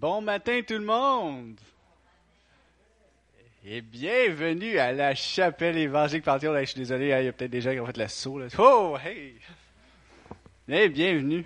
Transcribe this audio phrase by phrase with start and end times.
[0.00, 1.60] Bon matin tout le monde
[3.66, 6.58] et bienvenue à la chapelle évangélique Panthéon.
[6.58, 8.38] je suis désolé, il y a peut-être des gens qui ont fait le saut.
[8.38, 8.46] Là.
[8.56, 9.34] Oh, hey!
[10.68, 11.44] Et bienvenue.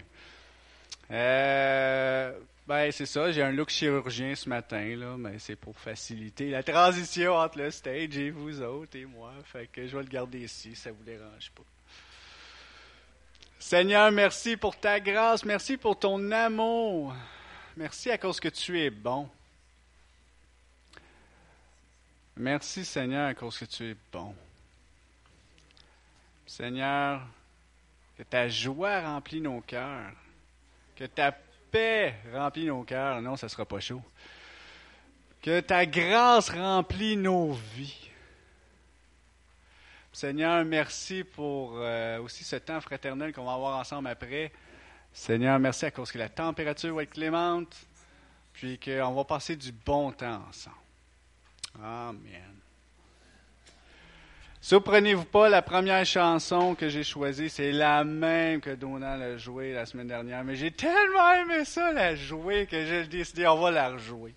[1.10, 2.38] Euh,
[2.68, 6.62] ben, c'est ça, j'ai un look chirurgien ce matin, là, mais c'est pour faciliter la
[6.62, 9.32] transition entre le stage et vous autres et moi.
[9.46, 11.64] Fait que je vais le garder ici, ça vous dérange pas.
[13.58, 17.16] Seigneur, merci pour ta grâce, merci pour ton amour.
[17.76, 19.28] Merci à cause que tu es bon.
[22.36, 24.32] Merci Seigneur à cause que tu es bon.
[26.46, 27.20] Seigneur,
[28.16, 30.12] que ta joie remplit nos cœurs,
[30.94, 33.20] que ta paix remplit nos cœurs.
[33.20, 34.02] Non, ça ne sera pas chaud.
[35.42, 38.08] Que ta grâce remplit nos vies.
[40.12, 44.52] Seigneur, merci pour euh, aussi ce temps fraternel qu'on va avoir ensemble après.
[45.14, 47.74] Seigneur, merci à cause que la température va être clémente,
[48.52, 50.76] puis qu'on va passer du bon temps ensemble.
[51.80, 52.54] Amen.
[54.60, 59.72] Surprenez-vous pas, la première chanson que j'ai choisie, c'est la même que Donald a jouée
[59.72, 60.42] la semaine dernière.
[60.42, 64.34] Mais j'ai tellement aimé ça, la jouer, que j'ai décidé, on va la rejouer.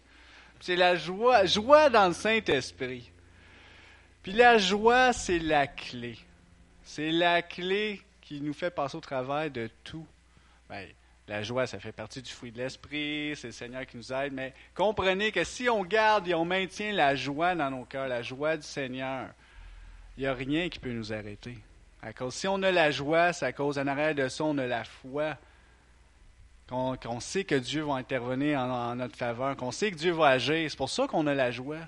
[0.60, 3.10] C'est la joie, joie dans le Saint-Esprit.
[4.22, 6.20] Puis la joie, c'est la clé.
[6.84, 10.06] C'est la clé qui nous fait passer au travail de tout
[10.70, 10.86] Bien,
[11.28, 14.34] la joie, ça fait partie du fruit de l'esprit, c'est le Seigneur qui nous aide,
[14.34, 18.22] mais comprenez que si on garde et on maintient la joie dans nos cœurs, la
[18.22, 19.30] joie du Seigneur,
[20.18, 21.58] il n'y a rien qui peut nous arrêter.
[22.30, 24.84] Si on a la joie, c'est à cause en arrière de ça, on a la
[24.84, 25.38] foi,
[26.68, 30.70] qu'on sait que Dieu va intervenir en, notre faveur, qu'on sait que Dieu va agir.
[30.70, 31.80] C'est pour ça qu'on a la joie.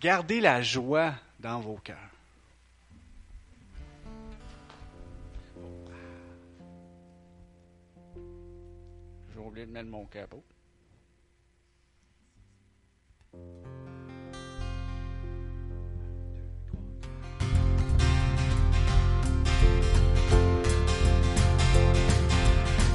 [0.00, 2.09] Gardez la joie dans vos cœurs.
[9.84, 10.44] Mon capot.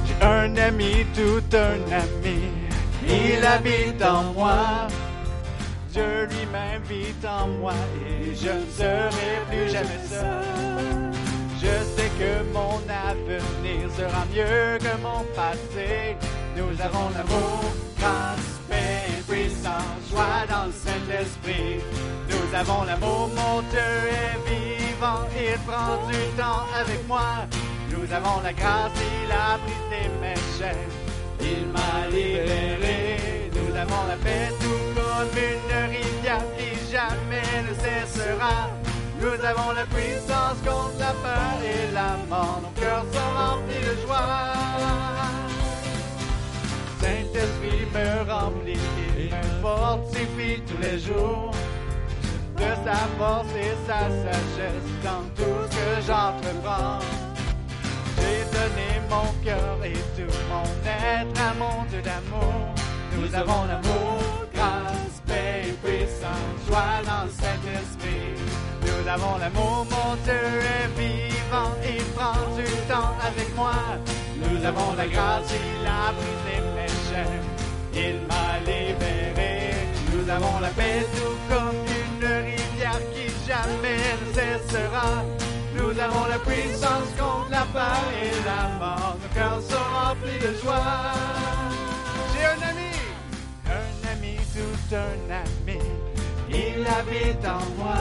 [0.06, 2.50] J'ai un ami, tout un ami,
[3.06, 4.88] il habite en moi.
[5.92, 7.74] Dieu lui-même vit en moi
[8.06, 10.96] et je ne serai plus jamais seul.
[11.58, 16.15] Je sais que mon avenir sera mieux que mon passé.
[16.56, 17.64] Nous avons l'amour,
[17.98, 21.82] grâce, paix puissance, joie dans le Saint-Esprit.
[22.30, 27.44] Nous avons l'amour, mon Dieu est vivant, il prend du temps avec moi.
[27.90, 30.92] Nous avons la grâce, il a brisé mes chaînes,
[31.40, 33.50] il m'a libéré.
[33.52, 38.70] Nous avons la paix tout comme une rivière qui jamais ne cessera.
[39.20, 42.62] Nous avons la puissance contre la peur et la mort.
[42.62, 45.25] Nos cœurs sont remplis de joie.
[47.36, 48.78] Saint-Esprit me remplit
[49.18, 51.50] et me fortifie tous les jours
[52.56, 56.98] de sa force et sa sagesse dans tout ce que j'entreprends.
[58.16, 62.74] J'ai donné mon cœur et tout mon être à mon Dieu d'amour.
[63.18, 64.18] Nous avons l'amour,
[64.54, 68.32] grâce, paix et puissance, joie dans le Saint-Esprit.
[68.80, 73.74] Nous avons l'amour, mon Dieu est vivant, il prend du temps avec moi.
[74.36, 76.65] Nous avons la grâce, il a brisé
[77.94, 79.74] il m'a libéré.
[80.12, 85.24] Nous avons la paix tout comme une rivière qui jamais ne cessera.
[85.76, 89.16] Nous avons la puissance contre la peur et la mort.
[89.20, 91.12] Nos cœurs sont remplis de joie.
[92.32, 92.92] J'ai un ami,
[93.66, 95.78] un ami, tout un ami.
[96.48, 97.96] Il habite en moi.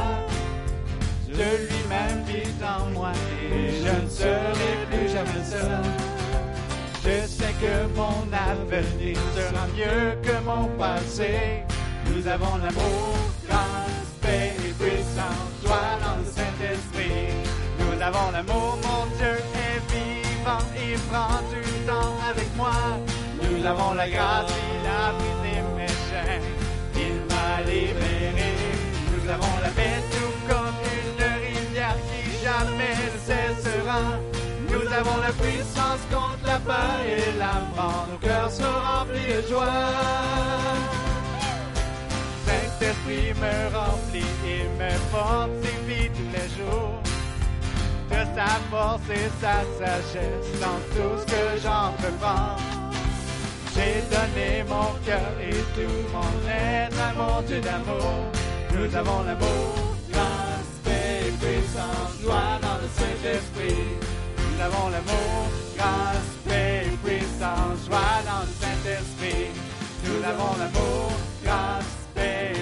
[1.27, 3.11] De lui-même vit en moi
[3.51, 6.14] et je ne serai plus jamais seul.
[7.05, 11.63] Je sais que mon avenir sera mieux que mon passé.
[12.09, 13.15] Nous avons l'amour,
[13.47, 17.29] grâce, paix et puissance, joie dans le Saint-Esprit.
[17.79, 22.73] Nous avons l'amour, mon Dieu est vivant, il prend du temps avec moi.
[23.39, 26.41] Nous avons la grâce, il a brisé mes chaînes,
[26.95, 28.51] il m'a libéré.
[29.13, 30.85] Nous avons la paix tout comme
[32.45, 34.01] jamais ne cessera.
[34.69, 36.34] Nous avons la puissance contre
[36.71, 38.07] et la mort.
[38.11, 39.65] Nos cœurs sont remplis de joie.
[42.45, 47.01] Saint-Esprit me remplit et me fortifie tous les jours.
[48.09, 52.55] De sa force et sa sagesse dans tout ce que j'entreprends.
[53.73, 58.31] J'ai donné mon cœur et tout mon être à mon Dieu d'amour.
[58.73, 59.85] Nous avons l'amour
[61.45, 64.14] puissance, joie dans le Saint-Esprit.
[64.55, 69.51] Nous avons l'amour, grâce, paix, puissance, joie dans le Saint-Esprit.
[70.23, 71.11] avons l'amour,
[71.43, 72.53] grâce, paix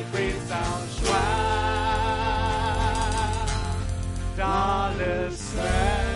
[0.48, 1.18] sans choix.
[4.38, 6.13] Dans le ciel.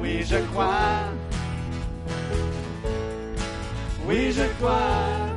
[0.00, 1.10] Oui, je crois.
[4.06, 5.36] Oui, je crois.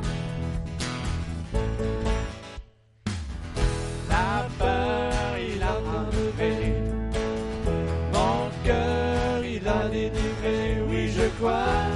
[4.08, 6.74] La peur, il a enlevé.
[8.12, 10.82] Mon cœur, il a délivré.
[10.88, 11.88] Oui, je crois.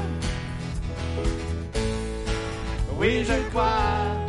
[2.99, 4.25] Oui, je crois.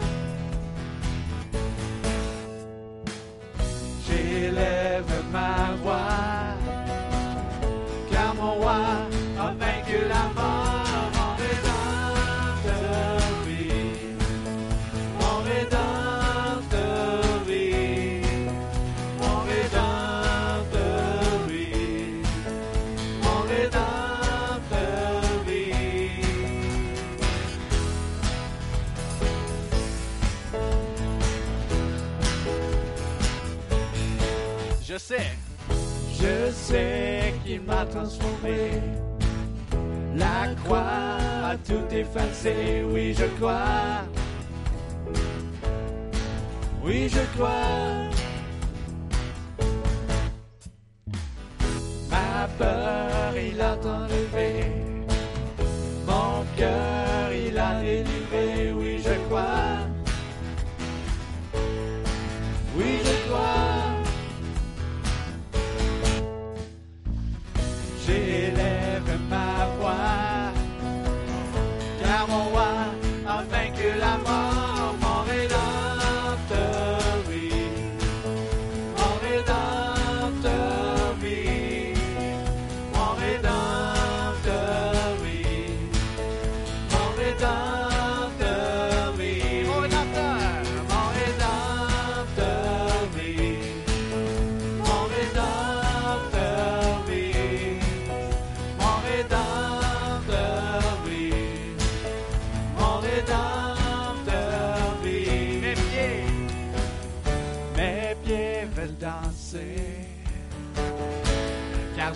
[4.07, 6.34] J'élève ma voix,
[40.15, 44.03] La croix a tout effacé, oui je crois.
[46.83, 48.04] Oui je crois.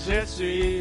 [0.10, 0.79] Car je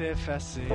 [0.00, 0.68] effacer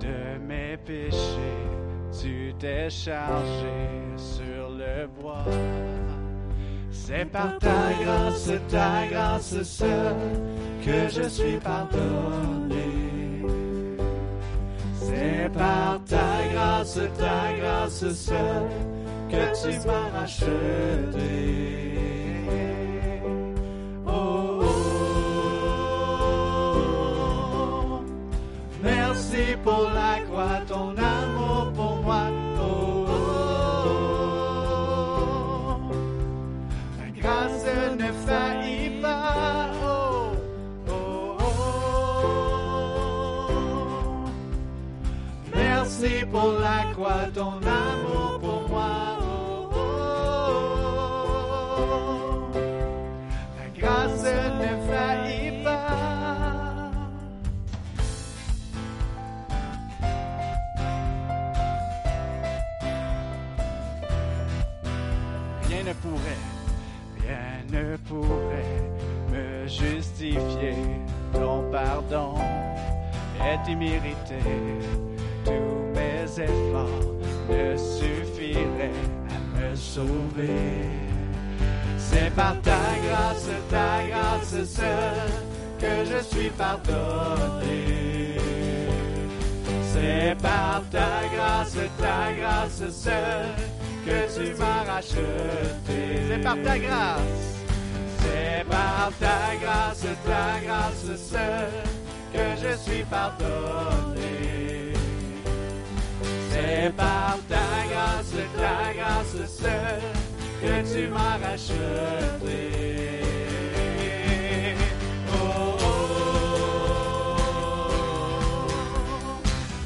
[0.00, 1.72] de mes péchés.
[2.20, 5.44] Tu t'es chargé sur le bois.
[6.90, 10.16] C'est par ta grâce, ta grâce seule,
[10.84, 13.46] que je suis pardonné.
[14.94, 18.68] C'est par ta grâce, ta grâce seule,
[19.30, 21.91] que tu m'as racheté.
[30.66, 32.24] Ton amour pour moi.
[32.58, 33.16] Oh, oh,
[35.76, 35.94] oh.
[36.98, 37.66] Ta grâce
[37.98, 39.70] ne faillit pas.
[39.84, 40.32] Oh,
[40.88, 41.44] oh, oh.
[45.54, 47.81] Merci pour la croix, ton amour
[73.44, 74.40] est immérité.
[75.44, 77.12] Tous mes efforts
[77.50, 78.90] ne suffiraient
[79.30, 81.02] à me sauver.
[81.98, 85.32] C'est par ta grâce, ta grâce seule,
[85.78, 88.36] que je suis pardonné.
[89.92, 93.56] C'est par ta grâce, ta grâce seule,
[94.06, 95.20] que tu m'as racheté.
[96.28, 97.52] C'est par ta grâce.
[98.18, 102.01] C'est par ta grâce, ta grâce seule,
[102.32, 104.94] que je suis pardonné.
[106.50, 110.14] C'est par ta grâce, ta grâce seule,
[110.60, 112.60] que tu m'as racheté.
[115.28, 116.16] Oh, oh.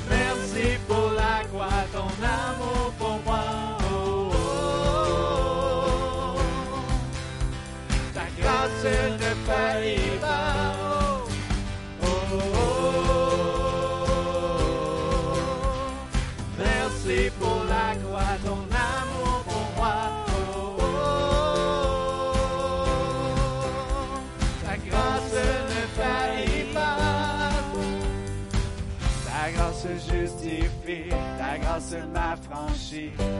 [0.09, 3.45] Merci pour la croix, ton amour pour moi.
[3.91, 4.31] Oh,
[6.35, 6.39] oh.
[8.15, 8.87] Ta grâce
[9.21, 10.06] ne faillit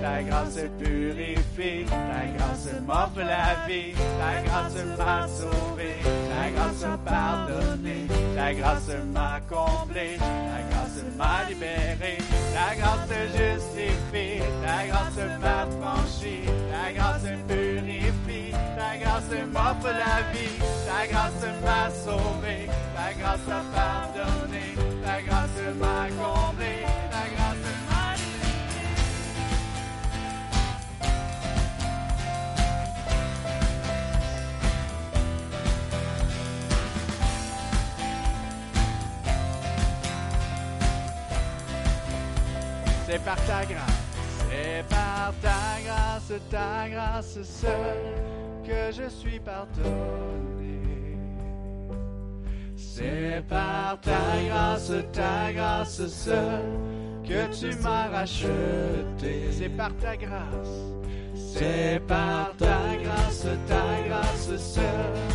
[0.03, 2.69] ta grâce purifie, ta grâce
[3.17, 10.61] la vie, ta grâce m'a sauvé, ta grâce m'a pardonné, ta grâce m'a comblé, ta
[10.71, 12.19] grâce m'a libéré,
[12.55, 21.07] ta grâce justifie, ta grâce m'affranchit, ta grâce purifie, ta grâce m'offre la vie, ta
[21.07, 24.75] grâce m'a sauvé, ta grâce m'a pardonné,
[25.05, 26.96] ta grâce m'a comblé,
[43.09, 44.03] C'est par ta grâce,
[44.51, 50.81] c'est par ta grâce, ta grâce seule, que je suis pardonné.
[52.75, 56.65] C'est par ta grâce, ta grâce seule,
[57.23, 59.53] que tu m'as racheté.
[59.53, 60.77] C'est par ta grâce,
[61.33, 65.29] c'est par ta grâce, ta grâce seule,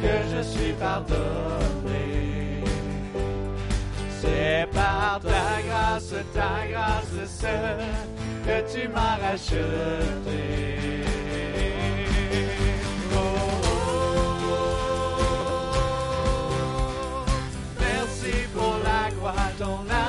[0.00, 2.37] que je suis pardonné.
[4.28, 7.94] C'est par ta grâce, ta grâce seule,
[8.44, 10.40] que tu m'as racheté.
[13.12, 13.18] Oh,
[13.64, 13.70] oh,
[14.50, 14.56] oh.
[17.80, 20.07] Merci pour la croix, ton amour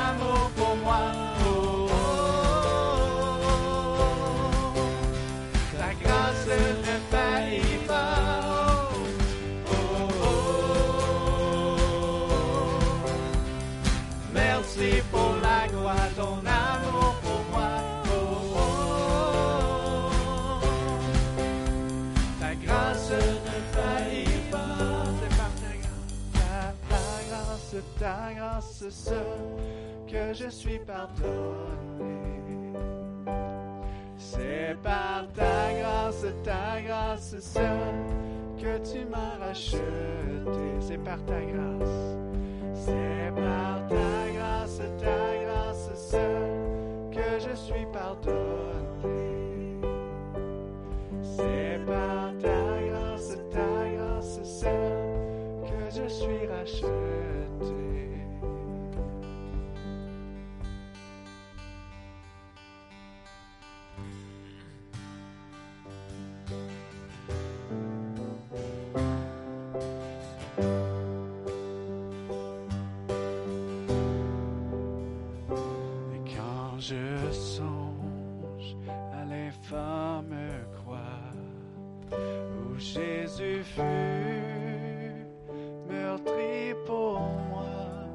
[28.59, 29.13] grâce
[30.07, 32.73] que je suis pardonné.
[34.17, 37.63] C'est par ta grâce, ta grâce seule
[38.57, 39.77] que tu m'as racheté.
[40.81, 42.17] C'est par ta grâce.
[42.73, 49.79] C'est par ta grâce, ta grâce seule que je suis pardonné.
[51.21, 57.38] C'est par ta grâce, ta grâce seule que je suis racheté.
[85.87, 87.19] Meurtri pour
[87.49, 88.07] moi,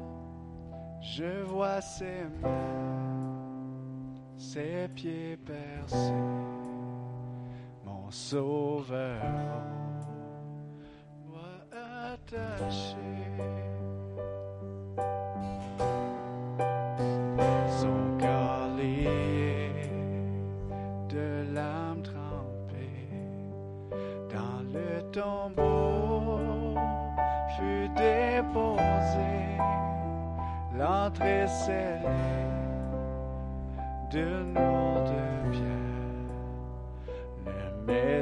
[1.01, 6.13] je vois ses mains, ses pieds percés,
[7.85, 9.21] mon sauveur
[11.27, 11.61] au bois
[12.13, 13.44] attaché.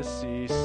[0.04, 0.63] Le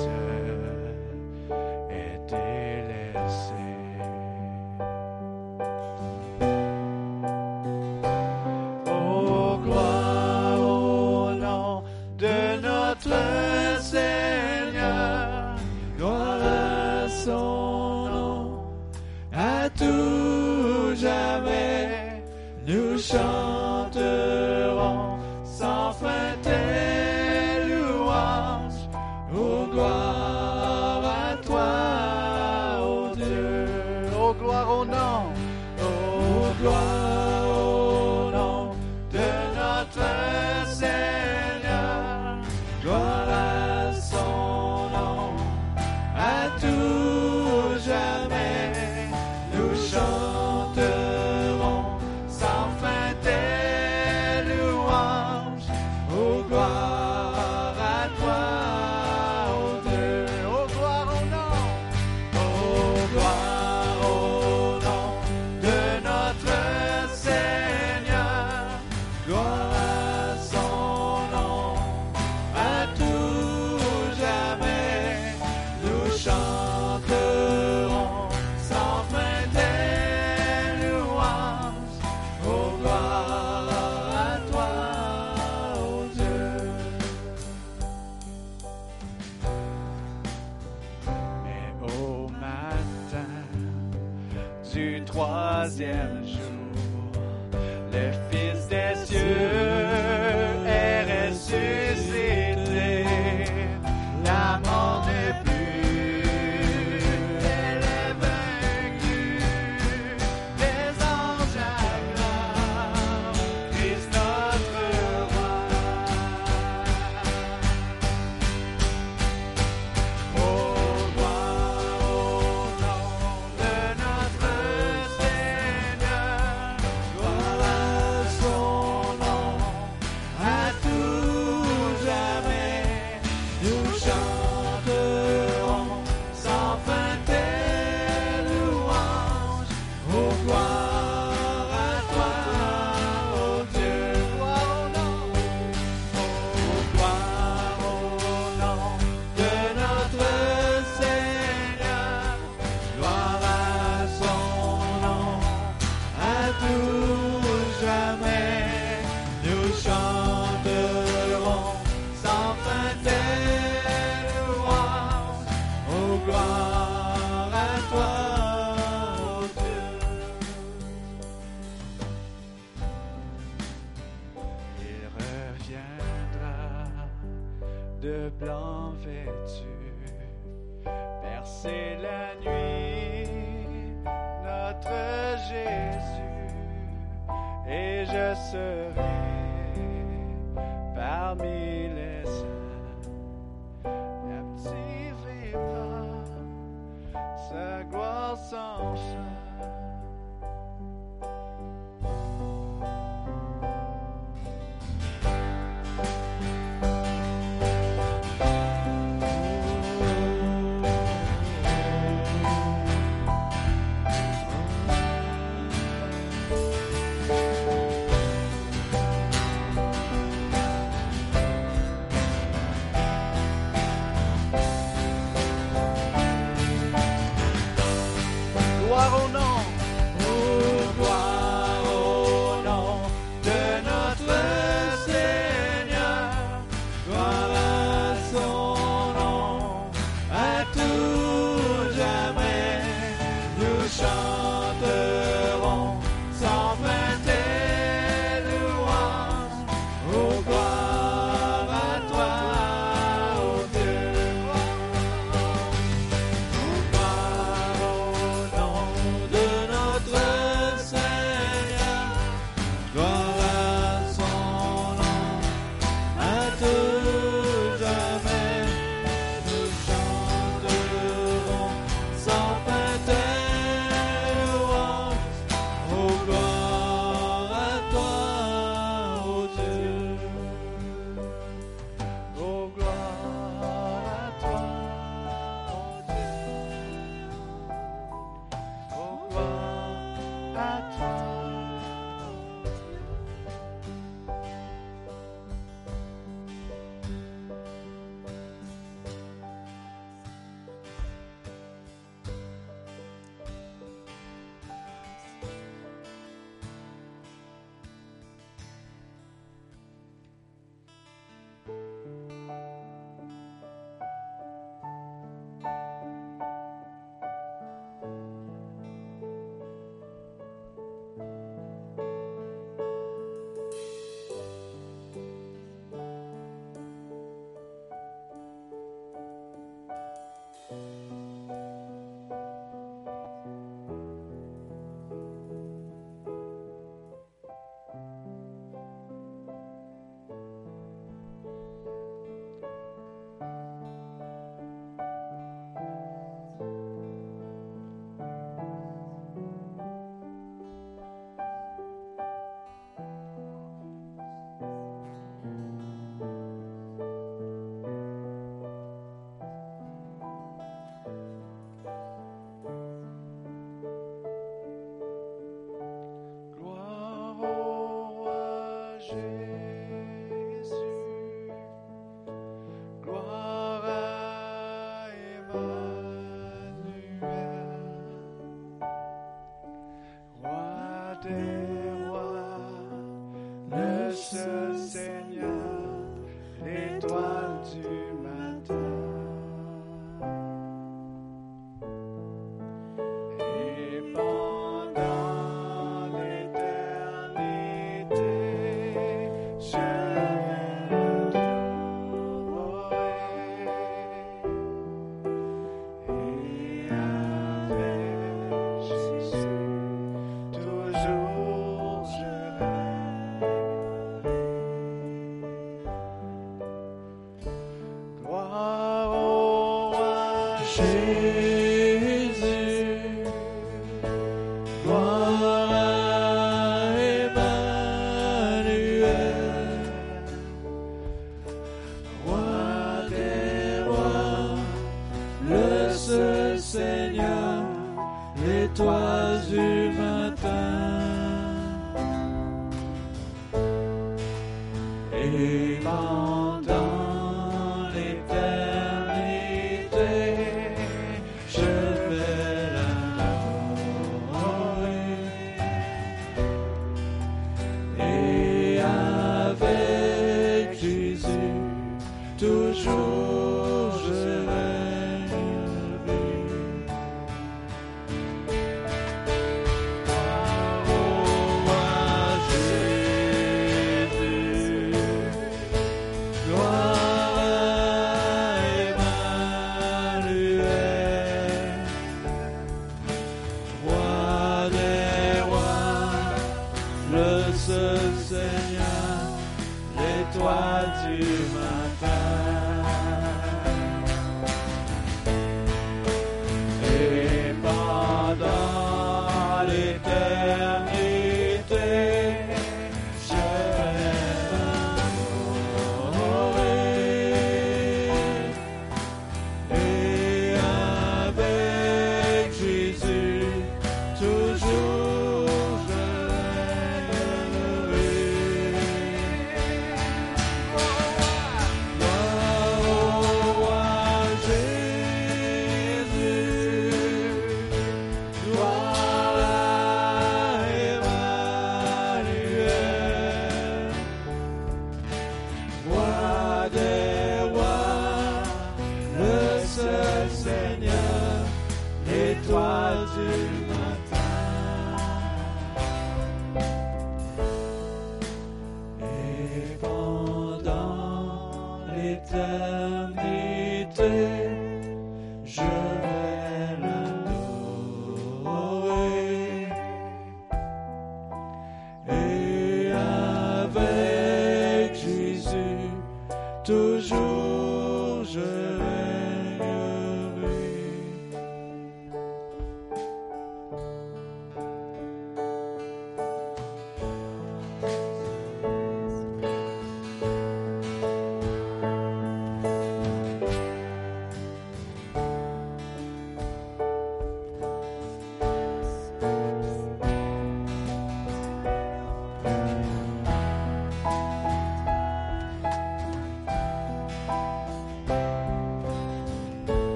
[487.66, 487.87] le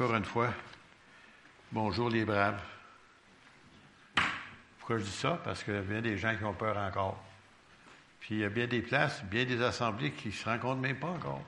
[0.00, 0.54] encore une fois,
[1.72, 2.62] bonjour les braves.
[4.78, 5.40] Pourquoi je dis ça?
[5.42, 7.20] Parce qu'il y a bien des gens qui ont peur encore.
[8.20, 11.00] Puis il y a bien des places, bien des assemblées qui ne se rencontrent même
[11.00, 11.42] pas encore.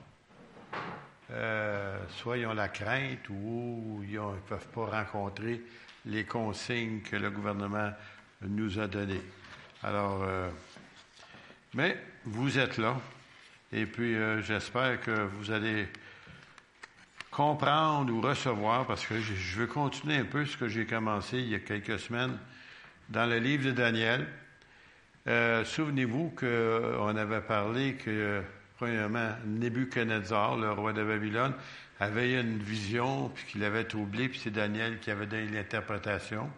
[1.31, 5.63] Euh, soit ils ont la crainte ou ils ne peuvent pas rencontrer
[6.05, 7.93] les consignes que le gouvernement
[8.41, 9.23] nous a données.
[9.81, 10.49] Alors, euh,
[11.73, 12.99] mais vous êtes là,
[13.71, 15.87] et puis euh, j'espère que vous allez
[17.31, 21.49] comprendre ou recevoir, parce que je veux continuer un peu ce que j'ai commencé il
[21.49, 22.37] y a quelques semaines
[23.09, 24.27] dans le livre de Daniel.
[25.27, 28.41] Euh, souvenez-vous qu'on avait parlé que,
[28.77, 31.53] premièrement, Nebuchadnezzar, le roi de Babylone,
[32.01, 36.49] avait une vision, puis qu'il avait oublié, puis c'est Daniel qui avait donné l'interprétation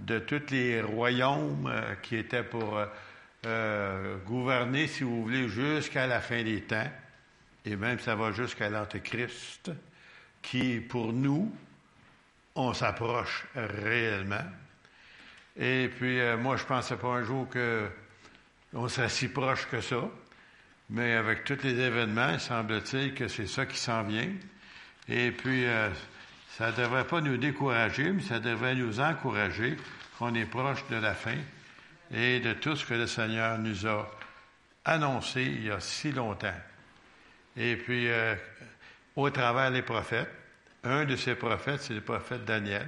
[0.00, 2.78] de tous les royaumes euh, qui étaient pour
[3.46, 6.90] euh, gouverner, si vous voulez, jusqu'à la fin des temps,
[7.64, 9.70] et même ça va jusqu'à l'Antéchrist,
[10.44, 11.52] qui, pour nous,
[12.54, 14.44] on s'approche réellement.
[15.56, 19.80] Et puis, euh, moi, je ne pensais pas un jour qu'on serait si proche que
[19.80, 20.08] ça.
[20.90, 24.28] Mais avec tous les événements, il semble-t-il que c'est ça qui s'en vient.
[25.08, 25.90] Et puis, euh,
[26.56, 29.76] ça ne devrait pas nous décourager, mais ça devrait nous encourager
[30.18, 31.38] qu'on est proche de la fin
[32.12, 34.10] et de tout ce que le Seigneur nous a
[34.84, 36.54] annoncé il y a si longtemps.
[37.56, 38.34] Et puis, euh,
[39.16, 40.30] au travers des prophètes,
[40.82, 42.86] un de ces prophètes, c'est le prophète Daniel.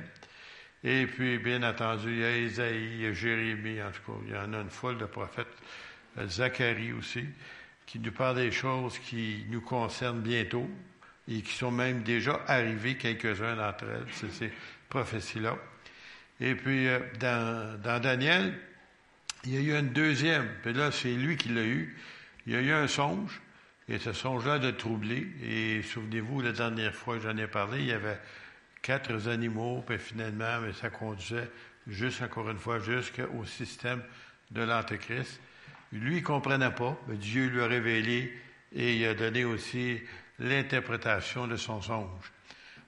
[0.84, 4.18] Et puis, bien entendu, il y a Isaïe, il y a Jérémie, en tout cas,
[4.26, 5.46] il y en a une foule de prophètes,
[6.18, 7.24] euh, Zacharie aussi,
[7.86, 10.68] qui nous parlent des choses qui nous concernent bientôt
[11.28, 14.52] et qui sont même déjà arrivées, quelques-uns d'entre elles, c'est ces
[14.88, 15.56] prophéties-là.
[16.40, 18.54] Et puis, euh, dans, Daniel,
[19.44, 21.96] il y a eu une deuxième, puis là, c'est lui qui l'a eu.
[22.46, 23.40] Il y a eu un songe,
[23.88, 25.26] et ce songe-là de troubler.
[25.42, 28.18] Et souvenez-vous, la dernière fois que j'en ai parlé, il y avait
[28.82, 31.48] quatre animaux, puis finalement, mais ça conduisait
[31.86, 34.02] juste, encore une fois, jusqu'au système
[34.50, 35.40] de l'Antéchrist.
[35.92, 38.32] Lui, il comprenait pas, mais Dieu lui a révélé
[38.72, 40.00] et il a donné aussi
[40.38, 42.32] l'interprétation de son songe.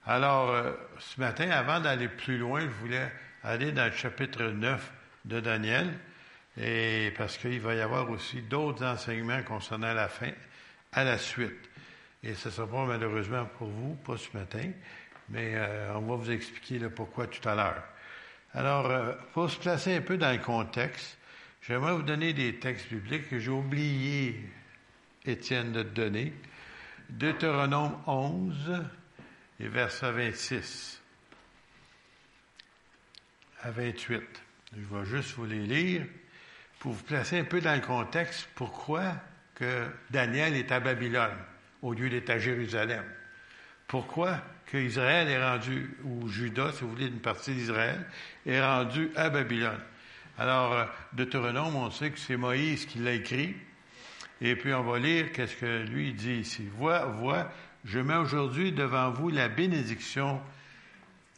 [0.04, 4.92] Alors, euh, ce matin, avant d'aller plus loin, je voulais aller dans le chapitre 9
[5.24, 5.92] de Daniel,
[6.61, 10.30] et parce qu'il va y avoir aussi d'autres enseignements concernant la fin
[10.92, 11.68] à la suite.
[12.22, 14.70] Et ce ne sera pas malheureusement pour vous, pas ce matin,
[15.29, 17.85] mais euh, on va vous expliquer le pourquoi tout à l'heure.
[18.55, 21.18] Alors, euh, pour se placer un peu dans le contexte,
[21.62, 24.48] j'aimerais vous donner des textes bibliques que j'ai oublié,
[25.24, 26.33] Étienne, de te donner.
[27.11, 28.85] Deutéronome 11
[29.61, 31.01] et verset 26
[33.62, 34.22] à 28.
[34.77, 36.07] Je vais juste vous les lire
[36.79, 39.14] pour vous placer un peu dans le contexte pourquoi
[39.58, 41.36] que Daniel est à Babylone
[41.82, 43.04] au lieu d'être à Jérusalem.
[43.86, 44.40] Pourquoi
[44.70, 48.06] qu'Israël est rendu, ou Judas, si vous voulez, une partie d'Israël,
[48.46, 49.80] est rendu à Babylone?
[50.38, 53.56] Alors, euh, Deutéronome, on sait que c'est Moïse qui l'a écrit.
[54.40, 56.68] Et puis, on va lire qu'est-ce que lui dit ici.
[56.76, 57.50] Vois, vois,
[57.84, 60.40] je mets aujourd'hui devant vous la bénédiction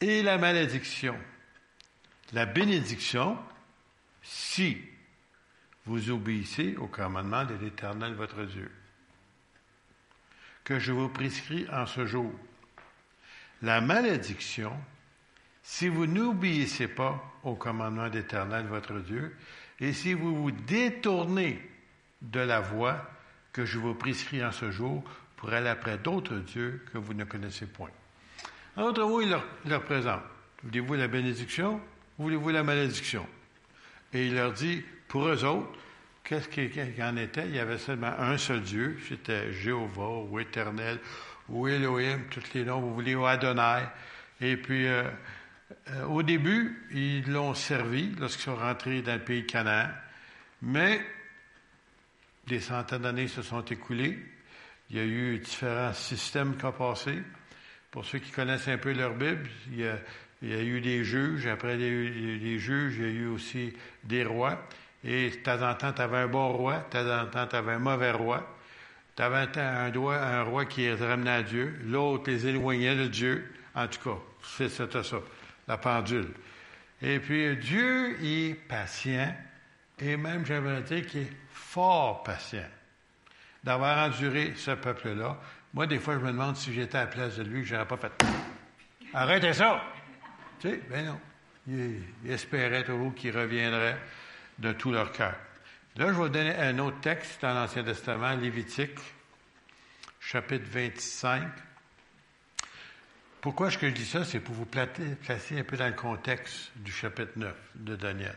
[0.00, 1.16] et la malédiction.
[2.33, 3.38] La bénédiction,
[4.22, 4.78] si
[5.90, 8.70] vous obéissez au commandement de l'Éternel votre Dieu
[10.62, 12.33] que je vous prescris en ce jour.
[13.61, 14.72] La malédiction,
[15.64, 19.35] si vous n'obéissez pas au commandement d'Éternel, votre Dieu,
[19.81, 21.61] et si vous vous détournez
[22.22, 23.11] de la voie
[23.53, 25.03] que je vous prescris en ce jour
[25.37, 27.90] pour aller après d'autres dieux que vous ne connaissez point.
[28.76, 30.22] En d'autres mots, il leur, leur présente.
[30.62, 31.81] Voulez-vous la bénédiction?
[32.16, 33.26] Voulez-vous la malédiction?
[34.12, 35.79] Et il leur dit, pour eux autres,
[36.31, 36.70] Qu'est-ce qu'il
[37.03, 37.46] en était?
[37.46, 41.01] Il y avait seulement un seul Dieu, c'était Jéhovah ou Éternel
[41.49, 43.83] ou Elohim, tous les noms, vous voulez, ou Adonai.
[44.40, 45.03] Et puis, euh,
[45.88, 49.88] euh, au début, ils l'ont servi lorsqu'ils sont rentrés dans le pays de Canaan,
[50.62, 51.01] mais
[52.46, 54.18] des centaines d'années se sont écoulées.
[54.90, 57.20] Il y a eu différents systèmes qui ont passé.
[57.90, 61.77] Pour ceux qui connaissent un peu leur Bible, il y a, eu des juges, après
[61.77, 63.73] les juges, il y a eu aussi
[64.05, 64.64] des rois.
[65.05, 67.57] Et de temps en temps, tu avais un bon roi, de temps en temps, tu
[67.57, 68.57] avais un mauvais roi.
[69.17, 73.53] Tu avais un, un, roi qui les ramenait à Dieu, l'autre les éloignait de Dieu.
[73.75, 75.17] En tout cas, c'était ça,
[75.67, 76.31] la pendule.
[77.03, 79.35] Et puis, Dieu est patient,
[79.99, 82.69] et même, j'aimerais dire qu'il est fort patient
[83.63, 85.39] d'avoir enduré ce peuple-là.
[85.75, 87.87] Moi, des fois, je me demande si j'étais à la place de lui, je n'aurais
[87.87, 88.13] pas fait.
[89.13, 89.83] Arrêtez ça!
[90.61, 91.21] Tu sais, ben non.
[91.69, 93.99] Il, il espérait toujours qu'il reviendrait
[94.61, 95.35] de tout leur cœur.
[95.96, 98.99] Là, je vais vous donner un autre texte dans l'Ancien Testament, Lévitique,
[100.20, 101.42] chapitre 25.
[103.40, 104.25] pourquoi je dis ça?
[104.25, 108.37] C'est pour vous placer un peu dans le contexte du chapitre 9 de Daniel.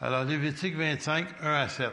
[0.00, 1.92] Alors, Lévitique 25, 1 à 7.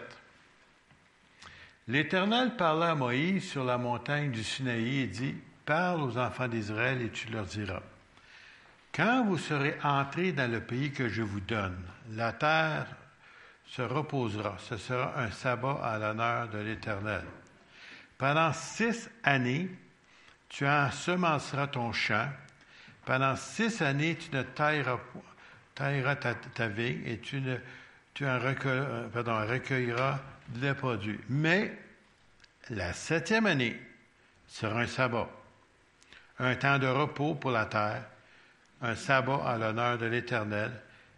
[1.88, 7.02] L'Éternel parla à Moïse sur la montagne du Sinaï et dit, Parle aux enfants d'Israël
[7.02, 7.82] et tu leur diras,
[8.94, 11.78] Quand vous serez entrés dans le pays que je vous donne,
[12.12, 12.86] la terre
[13.68, 14.58] se reposera.
[14.60, 17.24] Ce sera un sabbat à l'honneur de l'Éternel.
[18.18, 19.70] Pendant six années,
[20.50, 22.30] tu ensemenceras ton champ.
[23.06, 24.98] Pendant six années, tu ne tailleras,
[25.76, 27.58] ta, vigne et tu, ne,
[28.14, 30.20] tu en recueilleras
[30.56, 31.20] les produits.
[31.30, 31.78] Mais
[32.70, 33.80] la septième année
[34.48, 35.30] sera un sabbat,
[36.40, 38.06] un temps de repos pour la terre,
[38.82, 40.72] un sabbat à l'honneur de l'Éternel,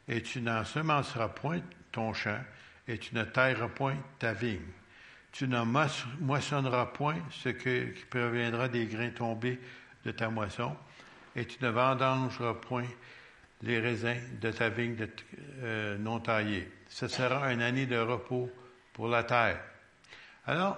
[0.07, 1.61] et tu n'ensemenceras point
[1.97, 2.39] ton champ,
[2.87, 4.61] et tu ne tailleras point ta vigne.
[5.31, 5.63] Tu ne
[6.21, 9.59] moissonneras point ce qui proviendra des grains tombés
[10.05, 10.75] de ta moisson,
[11.35, 12.85] et tu ne vendangeras point
[13.63, 15.07] les raisins de ta vigne
[15.63, 16.71] euh, non taillée.
[16.87, 18.51] Ce sera une année de repos
[18.93, 19.59] pour la terre.
[20.45, 20.77] Alors,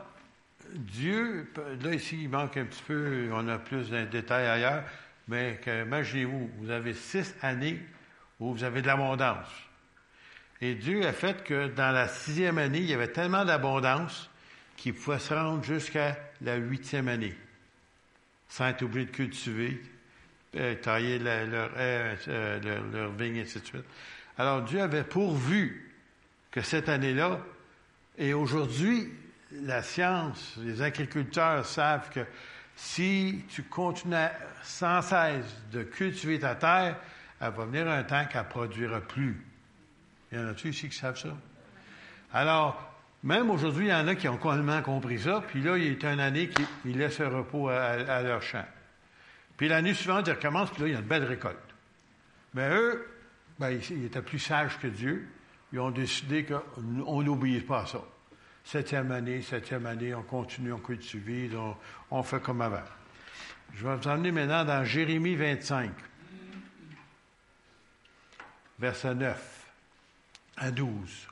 [0.73, 1.51] Dieu,
[1.83, 4.83] là ici, il manque un petit peu, on a plus de détails ailleurs,
[5.27, 7.81] mais imaginez-vous, vous avez six années
[8.39, 9.68] où vous avez de l'abondance.
[10.61, 14.29] Et Dieu a fait que dans la sixième année, il y avait tellement d'abondance
[14.75, 17.35] qu'il pouvait se rendre jusqu'à la huitième année,
[18.49, 19.81] sans être obligé de cultiver,
[20.55, 23.61] euh, tailler leur, euh, leur, leur et ainsi.
[24.37, 25.93] Alors Dieu avait pourvu
[26.51, 27.39] que cette année-là,
[28.17, 29.09] et aujourd'hui,
[29.51, 32.25] la science, les agriculteurs savent que
[32.75, 34.15] si tu continues
[34.63, 36.97] sans cesse de cultiver ta terre,
[37.41, 39.45] elle va venir un temps qu'elle ne produira plus.
[40.31, 41.35] Il y en a-tu ici qui savent ça?
[42.33, 46.05] Alors, même aujourd'hui, il y en a qui ont complètement compris ça, puis là, il
[46.05, 48.65] a une année qui laissent un repos à, leur champ.
[49.57, 51.57] Puis l'année suivante, ils recommencent, puis là, il y a une belle récolte.
[52.53, 53.07] Mais eux,
[53.59, 55.27] ben, ils étaient plus sages que Dieu
[55.71, 58.01] ils ont décidé qu'on n'oublie pas ça.
[58.63, 61.75] Septième année, septième année, on continue, on cultive, on,
[62.11, 62.83] on fait comme avant.
[63.75, 65.91] Je vais vous emmener maintenant dans Jérémie 25,
[68.79, 69.58] verset 9
[70.59, 71.27] à 12.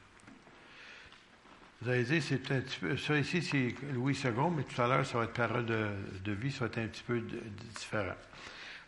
[1.82, 4.88] Vous avez dit, c'est un petit peu, ça ici, c'est Louis II, mais tout à
[4.88, 5.90] l'heure, ça va être parole de,
[6.24, 7.22] de, vie, ça va être un petit peu
[7.76, 8.16] différent.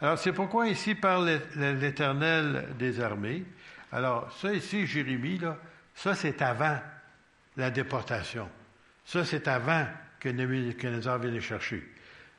[0.02, 3.44] Alors, c'est pourquoi ici parle l'Éternel des armées.
[3.92, 5.58] Alors, ça ici, Jérémie, là,
[5.94, 6.80] ça c'est avant
[7.58, 8.50] la déportation.
[9.06, 9.86] Ça c'est avant
[10.20, 11.84] que Nebuchadnezzar vienne les chercher.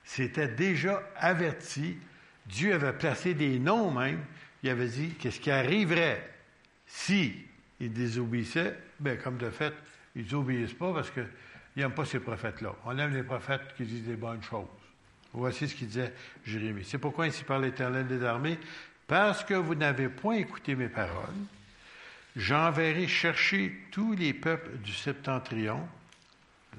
[0.04, 1.98] C'était déjà averti.
[2.46, 4.24] Dieu avait placé des noms même.
[4.62, 6.26] Il avait dit qu'est-ce qui arriverait
[6.86, 7.49] si
[7.80, 8.76] ils désobéissaient.
[8.98, 9.74] Bien, comme de fait,
[10.14, 11.26] ils n'obéissent pas parce qu'ils
[11.76, 12.74] n'aiment pas ces prophètes-là.
[12.84, 14.66] On aime les prophètes qui disent des bonnes choses.
[15.32, 16.12] Voici ce qu'il disait
[16.44, 16.84] Jérémie.
[16.84, 18.58] C'est pourquoi ici par l'Éternel des armées,
[19.06, 21.34] parce que vous n'avez point écouté mes paroles,
[22.36, 25.86] j'enverrai chercher tous les peuples du septentrion,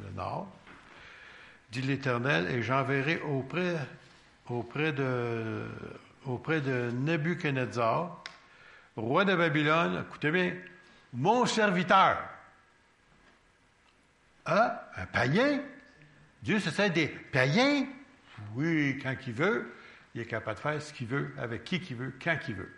[0.03, 0.47] le nord,
[1.71, 3.75] dit l'Éternel, et j'enverrai auprès,
[4.49, 5.65] auprès, de,
[6.25, 8.21] auprès de Nebuchadnezzar,
[8.97, 10.53] roi de Babylone, écoutez bien,
[11.14, 12.18] mon serviteur.
[14.45, 15.62] Ah, un païen?
[16.41, 17.86] Dieu se sert des païens?
[18.55, 19.72] Oui, quand il veut
[20.14, 22.72] il est capable de faire ce qu'il veut, avec qui qu'il veut, quand qu'il veut.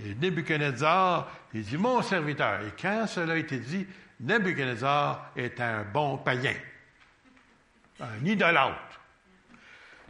[0.00, 2.60] Et Nebuchadnezzar, il dit mon serviteur.
[2.62, 3.86] Et quand cela a été dit,
[4.20, 6.54] Nebuchadnezzar est un bon païen,
[8.00, 9.00] un idolâtre.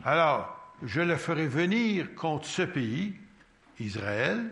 [0.04, 3.14] Alors, je le ferai venir contre ce pays,
[3.78, 4.50] Israël,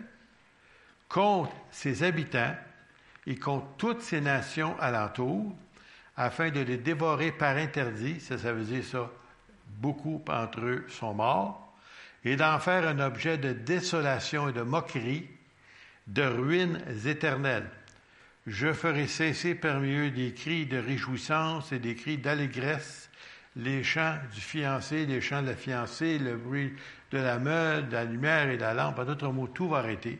[1.13, 2.55] contre ses habitants
[3.27, 5.55] et contre toutes ces nations alentour,
[6.17, 9.11] afin de les dévorer par interdit, ça, veut dire ça,
[9.77, 11.71] beaucoup entre eux sont morts,
[12.25, 15.27] et d'en faire un objet de désolation et de moquerie,
[16.07, 17.69] de ruines éternelles.
[18.47, 23.09] Je ferai cesser parmi eux des cris de réjouissance et des cris d'allégresse,
[23.55, 26.73] les chants du fiancé, les chants de la fiancée, le bruit
[27.11, 28.97] de la meule, de la lumière et de la lampe.
[28.97, 30.19] En d'autres mots, tout va arrêter.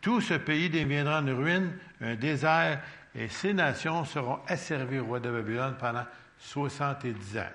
[0.00, 2.80] Tout ce pays deviendra une ruine, un désert,
[3.14, 6.04] et ces nations seront asservies au roi de Babylone pendant
[6.38, 7.52] 70 ans.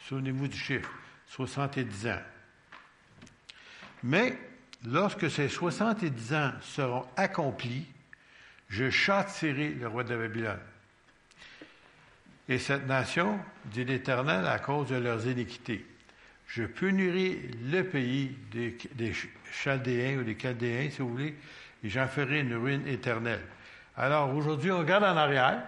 [0.00, 0.90] Souvenez-vous du chiffre,
[1.28, 2.22] 70 ans.
[4.02, 4.38] Mais
[4.86, 7.86] lorsque ces 70 ans seront accomplis,
[8.68, 10.60] je châtirai le roi de Babylone.
[12.48, 15.86] Et cette nation, dit l'Éternel, à cause de leurs iniquités.
[16.54, 17.40] Je punirai
[17.70, 18.76] le pays des,
[19.50, 21.34] Chaldéens ou des Chaldéens, si vous voulez,
[21.82, 23.40] et j'en ferai une ruine éternelle.
[23.96, 25.62] Alors aujourd'hui, on regarde en arrière,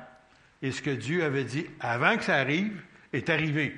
[0.61, 2.83] et ce que Dieu avait dit avant que ça arrive
[3.15, 3.75] est arrivé.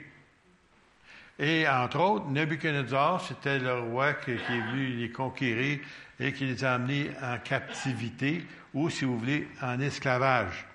[1.39, 5.79] Et entre autres, Nebuchadnezzar, c'était le roi qui, est venu les conquérir
[6.19, 8.45] et qui les a amenés en captivité
[8.75, 10.67] ou, si vous voulez, en esclavage.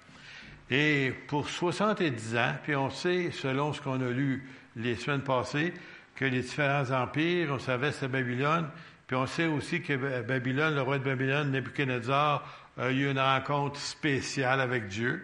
[0.70, 5.74] Et pour 70 ans, puis on sait, selon ce qu'on a lu les semaines passées,
[6.16, 8.70] que les différents empires, on savait c'est Babylone,
[9.07, 12.47] puis on sait aussi que Babylone, le roi de Babylone, Nebuchadnezzar,
[12.78, 15.22] a eu une rencontre spéciale avec Dieu,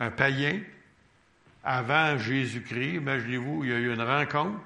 [0.00, 0.60] un païen,
[1.66, 2.94] avant Jésus-Christ.
[2.94, 4.58] Imaginez-vous, il a eu une rencontre.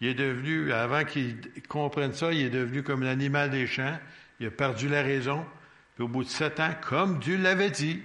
[0.00, 1.36] Il est devenu, avant qu'il
[1.68, 3.98] comprenne ça, il est devenu comme l'animal des champs.
[4.40, 5.46] Il a perdu la raison.
[5.94, 8.02] Puis au bout de sept ans, comme Dieu l'avait dit,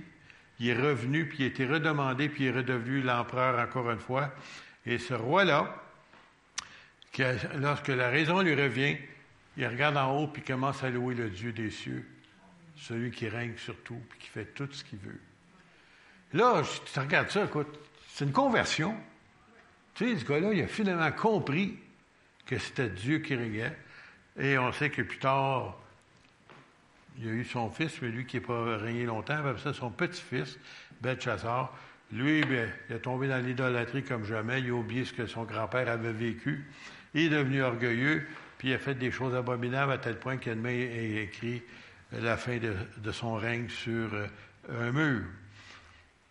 [0.59, 3.99] il est revenu, puis il a été redemandé, puis il est redevenu l'empereur encore une
[3.99, 4.31] fois.
[4.85, 5.82] Et ce roi-là,
[7.55, 8.97] lorsque la raison lui revient,
[9.57, 12.05] il regarde en haut, puis commence à louer le Dieu des cieux,
[12.75, 15.19] celui qui règne sur tout, puis qui fait tout ce qu'il veut.
[16.33, 18.95] Là, tu regardes ça, écoute, c'est une conversion.
[19.93, 21.77] Tu sais, ce gars-là, il a finalement compris
[22.45, 23.75] que c'était Dieu qui régnait.
[24.39, 25.77] Et on sait que plus tard,
[27.19, 29.91] il a eu son fils, mais lui qui n'a pas régné longtemps, après ça, son
[29.91, 30.57] petit-fils,
[31.01, 31.77] Belshazzar.
[32.11, 34.61] Lui, bien, il est tombé dans l'idolâtrie comme jamais.
[34.61, 36.65] Il a oublié ce que son grand-père avait vécu.
[37.13, 38.25] Il est devenu orgueilleux,
[38.57, 41.61] puis il a fait des choses abominables à tel point qu'il a écrit
[42.11, 44.27] la fin de, son règne sur euh,
[44.69, 45.23] un mur.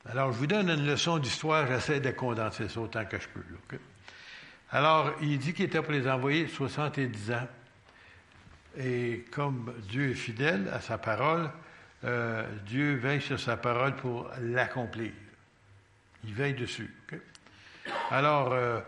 [0.06, 3.78] Alors, je vous donne une leçon d'histoire, j'essaie de condenser ça autant que je peux.
[4.70, 7.48] Alors, il dit qu'il était pour les envoyer 70 ans.
[8.78, 11.50] Et comme Dieu est fidèle à sa parole,
[12.04, 15.12] euh, Dieu veille sur sa parole pour l'accomplir.
[16.24, 16.92] Il veille dessus.
[18.10, 18.80] Alors, euh,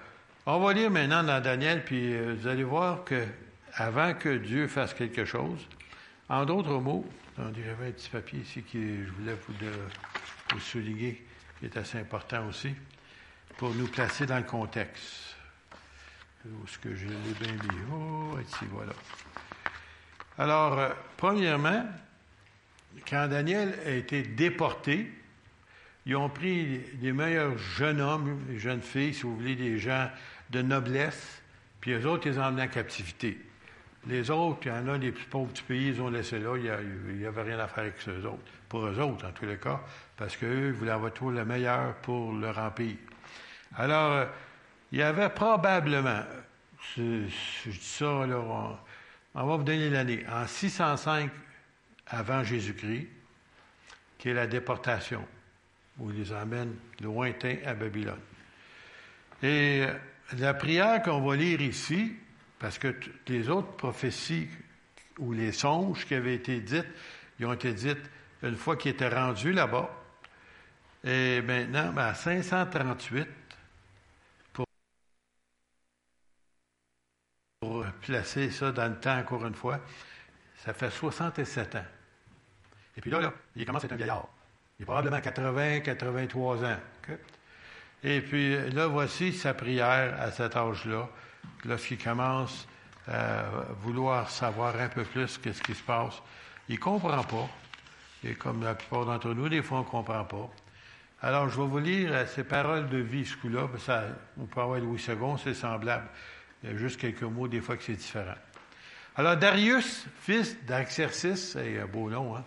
[0.47, 3.24] on va lire maintenant dans Daniel, puis euh, vous allez voir que
[3.74, 5.66] avant que Dieu fasse quelque chose,
[6.28, 7.05] en d'autres mots,
[7.36, 11.24] j'avais un petit papier ici que je voulais vous, souligner,
[11.59, 12.74] qui est assez important aussi,
[13.57, 15.34] pour nous placer dans le contexte.
[16.45, 17.80] Où est-ce que je l'ai bien mis?
[17.92, 18.92] Oh, ici, voilà.
[20.38, 21.86] Alors, euh, premièrement,
[23.09, 25.11] quand Daniel a été déporté,
[26.07, 30.11] ils ont pris les meilleurs jeunes hommes, les jeunes filles, si vous voulez, des gens
[30.55, 31.42] de noblesse,
[31.80, 33.38] puis eux autres, ils les emmenés en captivité.
[34.07, 36.57] Les autres, il y en a des plus pauvres du pays, ils ont laissé là,
[36.57, 38.52] il n'y avait rien à faire avec eux autres.
[38.68, 39.80] Pour eux autres, en tous les cas,
[40.16, 42.96] parce qu'eux voulaient avoir tout le meilleur pour leur empire.
[43.76, 44.26] Alors, euh,
[44.92, 46.22] il y avait probablement,
[46.96, 47.26] je,
[47.66, 48.76] dis ça, là, on,
[49.34, 51.30] on, va vous donner l'année, en 605
[52.09, 53.09] avant Jésus-Christ,
[54.18, 55.26] qui est la déportation,
[55.98, 58.20] où ils les emmènent lointain à Babylone.
[59.42, 59.94] Et euh,
[60.33, 62.16] la prière qu'on va lire ici,
[62.59, 62.95] parce que
[63.29, 64.49] les autres prophéties
[65.18, 66.87] ou les songes qui avaient été dites,
[67.39, 68.11] ils ont été dites
[68.43, 69.91] une fois qu'ils étaient rendus là-bas.
[71.05, 73.29] Et maintenant, ben, à 538,
[74.53, 74.66] pour,
[78.01, 79.81] placer ça dans le temps encore une fois,
[80.57, 81.85] ça fait 67 ans.
[82.97, 84.29] Et puis là, là il commence à être un vieillard.
[84.79, 86.77] Il est probablement 80, 83 ans.
[88.05, 91.09] Et puis là, voici sa prière à cet âge-là,
[91.64, 92.68] lorsqu'il commence
[93.09, 93.44] à
[93.80, 96.22] vouloir savoir un peu plus qu'est-ce qui se passe.
[96.68, 97.48] Il ne comprend pas.
[98.22, 100.50] Et comme la plupart d'entre nous, des fois, on ne comprend pas.
[101.22, 103.68] Alors, je vais vous lire euh, ces paroles de vie, ce coup-là.
[103.78, 104.05] Ça,
[104.36, 106.07] vous pouvez avoir Louis II, c'est semblable.
[106.62, 108.34] Il y a juste quelques mots, des fois, que c'est différent.
[109.16, 112.44] Alors, Darius, fils d'Axercis, c'est un beau nom, hein,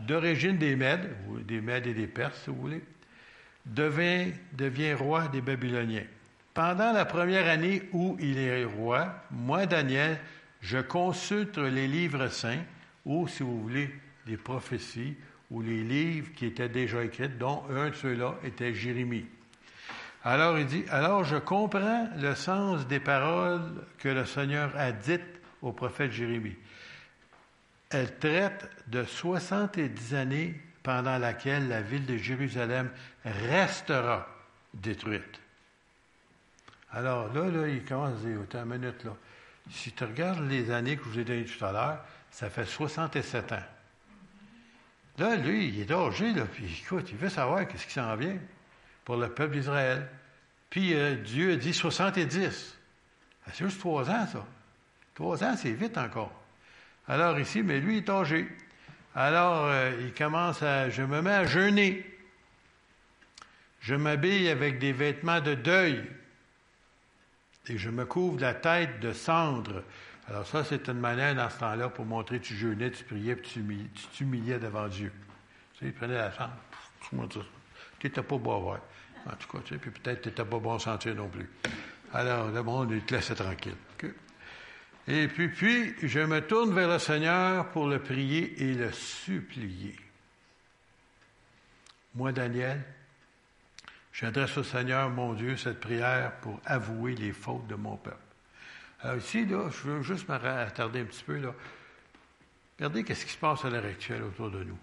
[0.00, 2.82] d'origine des Mèdes, ou des Mèdes et des Perses, si vous voulez,
[3.68, 6.06] devient, roi des Babyloniens.
[6.54, 10.18] Pendant la première année où il est roi, moi, Daniel,
[10.60, 12.64] je consulte les livres saints,
[13.04, 13.94] ou, si vous voulez,
[14.26, 15.16] les prophéties,
[15.50, 19.26] ou les livres qui étaient déjà écrits, dont un de ceux-là était Jérémie.
[20.24, 23.62] Alors il dit, alors je comprends le sens des paroles
[23.98, 25.22] que le Seigneur a dites
[25.62, 26.56] au prophète Jérémie.
[27.90, 32.90] Elle traite de 70 années pendant laquelle la ville de Jérusalem
[33.28, 34.26] restera
[34.74, 35.40] détruite.
[36.92, 39.16] Alors là, là, il commence à dire, attends une minute, là.
[39.70, 41.98] Si tu regardes les années que je vous ai données tout à l'heure,
[42.30, 43.62] ça fait 67 ans.
[45.18, 48.38] Là, lui, il est âgé, là, puis écoute, il veut savoir qu'est-ce qui s'en vient
[49.04, 50.08] pour le peuple d'Israël.
[50.70, 52.78] Puis euh, Dieu a dit 70.
[53.46, 54.46] Ah, c'est juste trois ans, ça.
[55.14, 56.32] Trois ans, c'est vite encore.
[57.08, 58.48] Alors ici, mais lui, il est âgé.
[59.14, 62.06] Alors, euh, il commence à, je me mets à jeûner.
[63.80, 66.04] Je m'habille avec des vêtements de deuil.
[67.68, 69.84] Et je me couvre la tête de cendre.
[70.28, 73.36] Alors ça, c'est une manière dans ce temps-là pour montrer que tu jeûnais, tu priais,
[73.36, 73.50] puis
[73.94, 75.12] tu t'humiliais devant Dieu.
[75.74, 76.52] Tu sais, il prenait la chambre.
[77.98, 78.80] Tu n'étais pas beau à voir.
[79.26, 81.48] En tout cas, tu sais, puis peut-être tu n'étais pas bon sentir non plus.
[82.12, 83.76] Alors, le monde, il te laisse tranquille.
[85.06, 89.96] Et puis, puis, je me tourne vers le Seigneur pour le prier et le supplier.
[92.14, 92.82] Moi, Daniel,
[94.12, 98.16] j'adresse au Seigneur, mon Dieu, cette prière pour avouer les fautes de mon peuple.
[99.00, 101.38] Alors ici, là, je veux juste m'attarder un petit peu.
[101.38, 101.54] Là.
[102.78, 104.78] Regardez qu'est-ce qui se passe à l'heure actuelle autour de nous.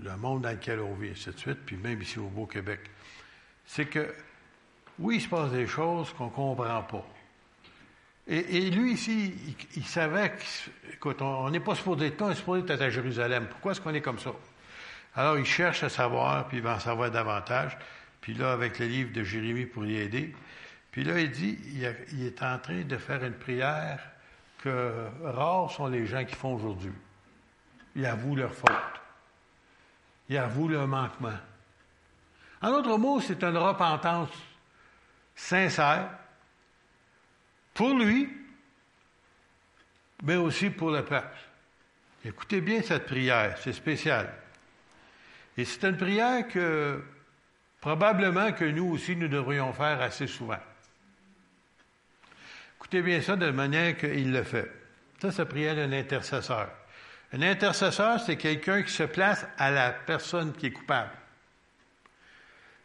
[0.00, 2.80] Le monde dans lequel on vit, ainsi de suite, puis même ici au Beau-Québec.
[3.64, 4.14] C'est que,
[4.98, 7.06] oui, il se passe des choses qu'on ne comprend pas.
[8.28, 9.34] Et, lui, ici,
[9.76, 10.32] il, savait
[10.98, 13.46] qu'on n'est pas supposé être là, on est supposé être à Jérusalem.
[13.48, 14.32] Pourquoi est-ce qu'on est comme ça?
[15.14, 17.78] Alors, il cherche à savoir, puis il va en savoir davantage.
[18.26, 20.34] Puis là, avec le livre de Jérémie pour y aider.
[20.90, 24.00] Puis là, il dit, il, est en train de faire une prière
[24.58, 26.90] que rares sont les gens qui font aujourd'hui.
[27.94, 28.72] Ils avouent leur faute.
[30.28, 31.38] Ils avouent leur manquement.
[32.62, 34.30] En d'autres mots, c'est une repentance
[35.36, 36.10] sincère
[37.74, 38.28] pour lui,
[40.24, 41.38] mais aussi pour le peuple.
[42.24, 44.34] Écoutez bien cette prière, c'est spécial.
[45.56, 47.04] Et c'est une prière que
[47.86, 50.58] probablement que nous aussi, nous devrions faire assez souvent.
[52.78, 54.68] Écoutez bien ça de la manière qu'il le fait.
[55.22, 56.68] Ça, c'est prière d'un intercesseur.
[57.32, 61.12] Un intercesseur, c'est quelqu'un qui se place à la personne qui est coupable.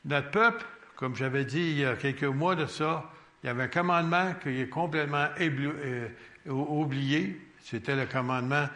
[0.06, 3.10] Notre peuple, comme j'avais dit il y a quelques mois de ça,
[3.42, 6.10] il y avait un commandement qui est complètement euh,
[6.46, 7.42] oublié.
[7.64, 8.70] C'était le commandement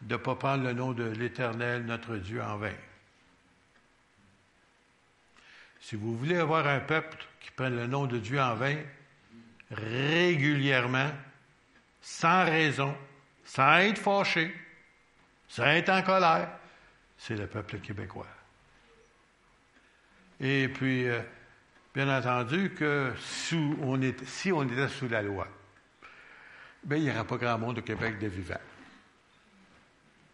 [0.00, 2.70] de ne pas prendre le nom de l'Éternel, notre Dieu, en vain.
[5.82, 8.76] Si vous voulez avoir un peuple qui prenne le nom de Dieu en vain,
[9.72, 11.10] régulièrement,
[12.00, 12.96] sans raison,
[13.44, 14.54] sans être fâché,
[15.48, 16.48] sans être en colère,
[17.18, 18.28] c'est le peuple québécois.
[20.38, 21.20] Et puis, euh,
[21.92, 25.48] bien entendu que si on, était sous la loi,
[26.84, 28.54] bien, il n'y aura pas grand monde au Québec de vivants.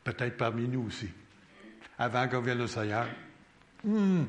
[0.04, 1.10] Peut-être parmi nous aussi.
[1.98, 3.08] Avant qu'on vienne au Seigneur.
[3.82, 4.24] Hmm.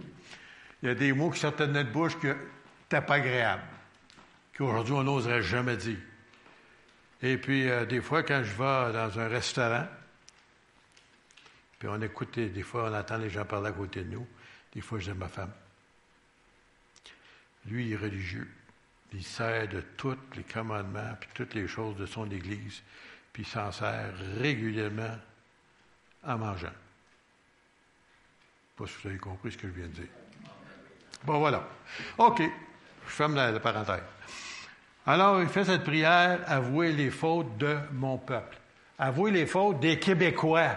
[0.82, 3.64] Il y a des mots qui sortent de notre bouche que n'étaient pas agréables,
[4.58, 6.00] qu'aujourd'hui on n'oserait jamais dire.
[7.22, 9.86] Et puis, euh, des fois, quand je vais dans un restaurant,
[11.78, 14.28] puis on écoute, des fois, on entend les gens parler à côté de nous,
[14.74, 15.52] des fois, j'aime ma femme.
[17.66, 18.50] Lui, il est religieux.
[19.14, 22.84] Il sert de tous les commandements, puis toutes les choses de son Église,
[23.34, 25.18] puis il s'en sert régulièrement
[26.24, 26.68] en mangeant.
[28.78, 30.19] Je ne sais pas si vous avez compris ce que je viens de dire.
[31.24, 31.68] Bon, voilà.
[32.18, 32.42] OK.
[32.42, 34.02] Je ferme la, parenthèse.
[35.06, 38.58] Alors, il fait cette prière, avouer les fautes de mon peuple.
[38.98, 40.76] Avouer les fautes des Québécois.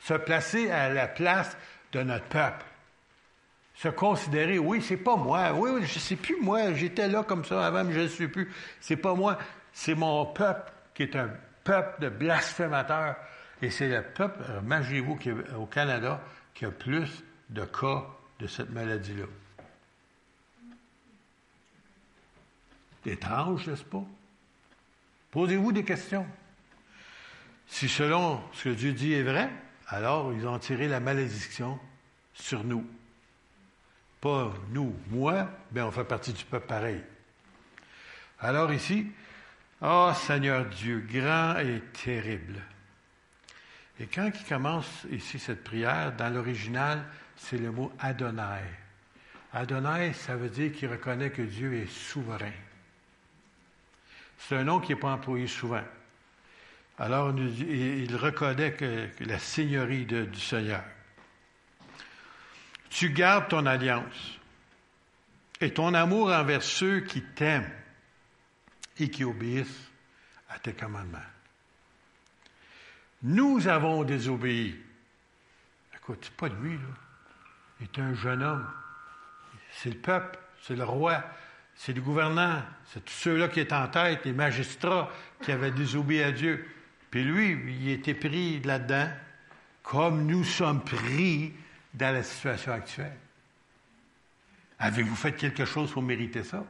[0.00, 1.56] Se placer à la place
[1.92, 2.64] de notre peuple.
[3.74, 5.52] Se considérer, oui, c'est pas moi.
[5.52, 6.72] Oui, je sais plus moi.
[6.74, 8.52] J'étais là comme ça avant, mais je ne suis plus.
[8.80, 9.38] C'est pas moi.
[9.72, 11.30] C'est mon peuple qui est un
[11.64, 13.16] peuple de blasphémateurs.
[13.62, 15.18] Et c'est le peuple, imaginez-vous,
[15.56, 16.20] au Canada,
[16.54, 18.04] qui a plus de cas
[18.38, 19.26] de cette maladie-là.
[23.06, 24.04] Étrange, n'est-ce pas?
[25.30, 26.26] Posez-vous des questions.
[27.66, 29.50] Si selon ce que Dieu dit est vrai,
[29.88, 31.78] alors ils ont tiré la malédiction
[32.34, 32.86] sur nous.
[34.20, 37.02] Pas nous, moi, mais on fait partie du peuple pareil.
[38.40, 39.06] Alors ici,
[39.80, 42.60] oh Seigneur Dieu, grand et terrible.
[44.00, 47.04] Et quand il commence ici cette prière, dans l'original,
[47.38, 48.62] c'est le mot Adonai.
[49.52, 52.52] Adonai, ça veut dire qu'il reconnaît que Dieu est souverain.
[54.38, 55.82] C'est un nom qui n'est pas employé souvent.
[56.98, 60.82] Alors, il reconnaît que, la seigneurie du Seigneur.
[62.90, 64.38] Tu gardes ton alliance
[65.60, 67.70] et ton amour envers ceux qui t'aiment
[68.98, 69.90] et qui obéissent
[70.50, 71.18] à tes commandements.
[73.22, 74.76] Nous avons désobéi.
[75.94, 77.07] Écoute, c'est pas lui, là
[77.82, 78.66] est un jeune homme.
[79.72, 81.22] C'est le peuple, c'est le roi,
[81.74, 85.10] c'est le gouvernant, c'est tous ceux-là qui étaient en tête, les magistrats
[85.42, 86.68] qui avaient désobéi à Dieu.
[87.10, 89.08] Puis lui, il était pris là-dedans,
[89.82, 91.54] comme nous sommes pris
[91.94, 93.16] dans la situation actuelle.
[94.78, 96.64] Avez-vous fait quelque chose pour mériter ça?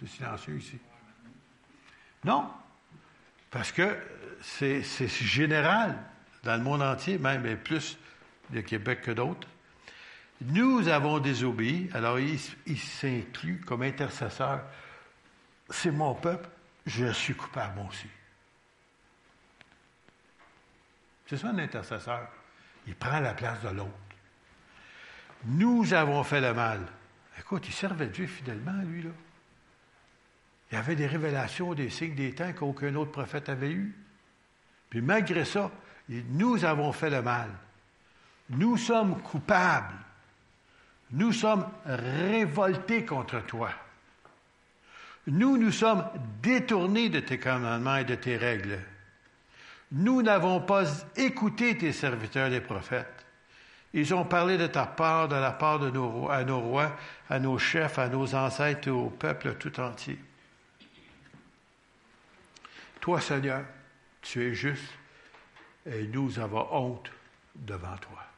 [0.00, 0.78] C'est silencieux ici.
[2.24, 2.50] Non,
[3.50, 3.96] parce que
[4.40, 5.98] c'est général
[6.42, 7.96] dans le monde entier, même, et plus
[8.52, 9.48] de Québec que d'autres.
[10.40, 12.38] Nous avons désobéi, alors il,
[12.78, 14.62] s'inclut comme intercesseur.
[15.70, 16.48] C'est mon peuple,
[16.86, 18.08] je suis coupable aussi.
[21.26, 22.28] C'est ça un intercesseur.
[22.86, 23.90] Il prend la place de l'autre.
[25.44, 26.80] Nous avons fait le mal.
[27.38, 29.10] Écoute, il servait Dieu fidèlement, lui, là.
[30.70, 33.94] Il avait des révélations, des signes, des temps qu'aucun autre prophète avait eu.
[34.88, 35.70] Puis malgré ça,
[36.08, 37.50] nous avons fait le mal.
[38.52, 39.94] Nous sommes coupables.
[41.12, 43.70] Nous sommes révoltés contre toi.
[45.26, 46.06] Nous nous sommes
[46.42, 48.78] détournés de tes commandements et de tes règles.
[49.92, 50.84] Nous n'avons pas
[51.16, 53.26] écouté tes serviteurs les prophètes.
[53.94, 56.96] Ils ont parlé de ta part, de la part de nos, à nos rois,
[57.28, 60.18] à nos chefs, à nos ancêtres et au peuple tout entier.
[63.00, 63.64] Toi, Seigneur,
[64.22, 64.94] tu es juste
[65.84, 67.10] et nous avons honte
[67.54, 68.31] devant toi.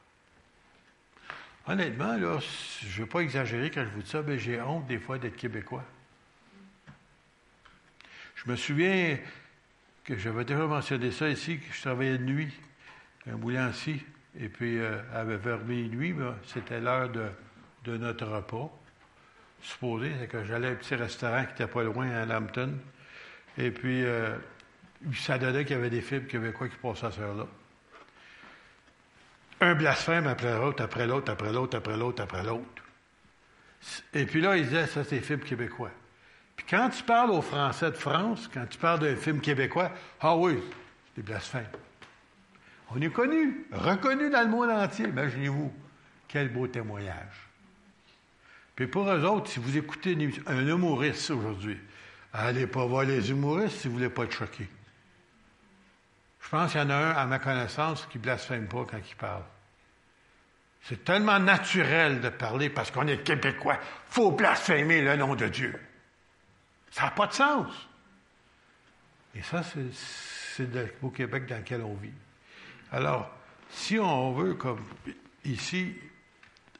[1.67, 2.39] Honnêtement, là,
[2.83, 5.19] je ne veux pas exagérer quand je vous dis ça, mais j'ai honte des fois
[5.19, 5.85] d'être québécois.
[8.35, 9.19] Je me souviens
[10.05, 12.53] que j'avais déjà mentionné ça ici, que je travaillais de nuit,
[13.27, 14.05] un boulanger,
[14.39, 15.01] et puis euh,
[15.43, 16.15] vers minuit,
[16.47, 18.71] c'était l'heure de, notre repas.
[19.62, 22.79] Supposé, c'est que j'allais à un petit restaurant qui n'était pas loin à Lambton,
[23.57, 24.37] et puis euh,
[25.15, 27.47] ça donnait qu'il y avait des films québécois qui passaient à ce heure-là.
[29.61, 32.82] Un blasphème après l'autre, après l'autre, après l'autre, après l'autre, après l'autre.
[34.12, 35.90] Et puis là, il disait, ça, c'est des films québécois.
[36.57, 39.90] Puis quand tu parles aux Français de France, quand tu parles d'un film québécois,
[40.20, 40.59] ah oui,
[41.14, 41.66] c'est des blasphèmes.
[42.94, 45.07] On est connu, reconnu dans le monde entier.
[45.07, 45.72] Imaginez-vous,
[46.28, 47.48] quel beau témoignage.
[48.76, 51.78] Puis pour eux autres, si vous écoutez un humoriste aujourd'hui,
[52.32, 54.68] allez pas voir les humoristes si vous voulez pas être choqué.
[56.55, 59.16] Je pense qu'il y en a un, à ma connaissance, qui blasphème pas quand il
[59.16, 59.42] parle.
[60.82, 63.80] C'est tellement naturel de parler parce qu'on est québécois.
[64.09, 65.74] Faut blasphémer le nom de Dieu.
[66.92, 67.66] Ça n'a pas de sens.
[69.34, 70.68] Et ça, c'est
[71.02, 72.14] au Québec dans lequel on vit.
[72.92, 73.28] Alors,
[73.70, 74.84] si on veut, comme
[75.44, 75.92] ici,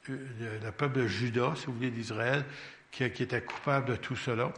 [0.09, 2.45] euh, le peuple de Judas, si vous voulez, d'Israël,
[2.93, 4.53] qui, qui, était coupable de tout cela,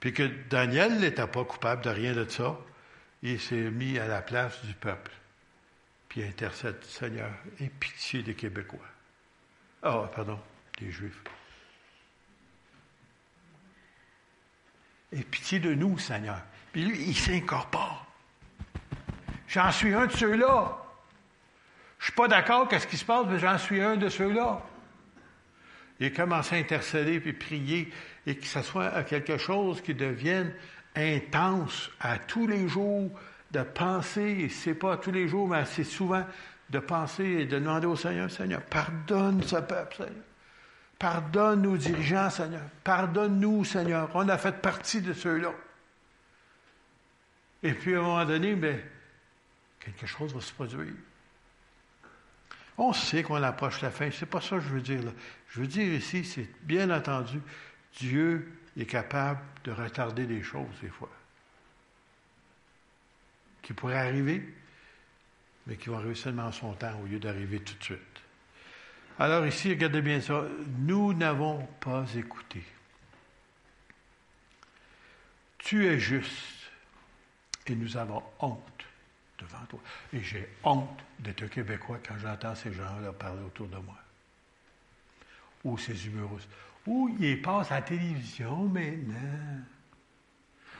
[0.00, 2.58] puis que Daniel n'était pas coupable de rien de ça,
[3.24, 5.10] il s'est mis à la place du peuple.
[6.08, 8.86] Puis intercède, Seigneur, aie pitié des Québécois.
[9.82, 10.38] Ah, oh, pardon,
[10.78, 11.22] des Juifs.
[15.12, 16.40] Aie pitié de nous, Seigneur.
[16.72, 18.06] Puis lui, il s'incorpore.
[19.48, 20.78] J'en suis un de ceux-là.
[21.98, 24.08] Je ne suis pas d'accord avec ce qui se passe, mais j'en suis un de
[24.08, 24.62] ceux-là.
[26.00, 27.92] Il commence à intercéder puis prier
[28.26, 30.52] et que ce soit quelque chose qui devienne
[30.96, 33.10] intense à tous les jours,
[33.50, 36.24] de penser, c'est pas tous les jours, mais assez souvent,
[36.70, 40.24] de penser et de demander au Seigneur, Seigneur, pardonne ce peuple, Seigneur.
[40.98, 42.62] Pardonne nos dirigeants, Seigneur.
[42.82, 44.10] Pardonne-nous, Seigneur.
[44.14, 45.52] On a fait partie de ceux-là.
[47.62, 48.78] Et puis, à un moment donné, bien,
[49.80, 50.94] quelque chose va se produire.
[52.78, 54.10] On sait qu'on approche la fin.
[54.10, 55.00] C'est pas ça que je veux dire.
[55.48, 57.40] Je veux dire ici, c'est bien entendu,
[57.98, 61.10] Dieu est capable de retarder des choses des fois.
[63.62, 64.42] Qui pourraient arriver,
[65.66, 68.00] mais qui vont arriver seulement en son temps au lieu d'arriver tout de suite.
[69.18, 70.44] Alors ici, regardez bien ça.
[70.78, 72.62] Nous n'avons pas écouté.
[75.58, 76.54] Tu es juste
[77.66, 78.84] et nous avons honte
[79.38, 79.80] devant toi.
[80.12, 83.98] Et j'ai honte d'être Québécois quand j'entends ces gens-là parler autour de moi.
[85.64, 86.48] Ou ces humoristes.
[86.86, 89.62] Ou ils passent à la télévision maintenant?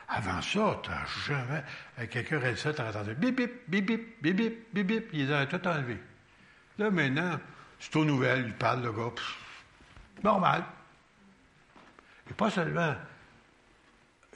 [0.08, 1.64] Avant ça, tu n'as jamais.
[2.08, 5.08] Quelqu'un a dit ça, tu as entendu bip, bip, bip, bip, bip, bip, bip, bip,
[5.12, 5.98] ils ont tout enlevé.
[6.78, 7.38] Là, maintenant,
[7.78, 9.12] c'est aux nouvelles, il parle, le gars.
[10.22, 10.64] normal.
[12.30, 12.94] Et pas seulement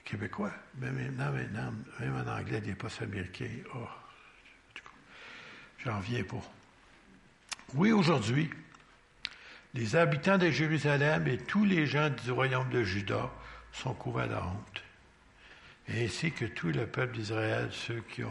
[0.09, 3.51] québécois, mais maintenant, maintenant, même en anglais, des postes américains.
[3.75, 3.89] Oh,
[5.85, 6.43] j'en viens pas.
[7.75, 8.49] Oui, aujourd'hui,
[9.75, 13.31] les habitants de Jérusalem et tous les gens du royaume de Juda
[13.73, 14.83] sont couverts de honte,
[15.89, 18.23] ainsi que tout le peuple d'Israël, ceux qui,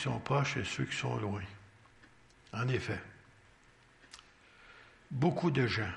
[0.00, 1.42] sont proches et ceux qui sont loin.
[2.52, 3.00] En effet,
[5.10, 5.92] beaucoup de gens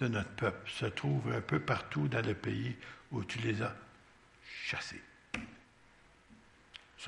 [0.00, 2.76] de notre peuple se trouvent un peu partout dans le pays
[3.10, 3.74] où tu les as
[4.64, 5.02] chassés.
[5.34, 5.40] Ils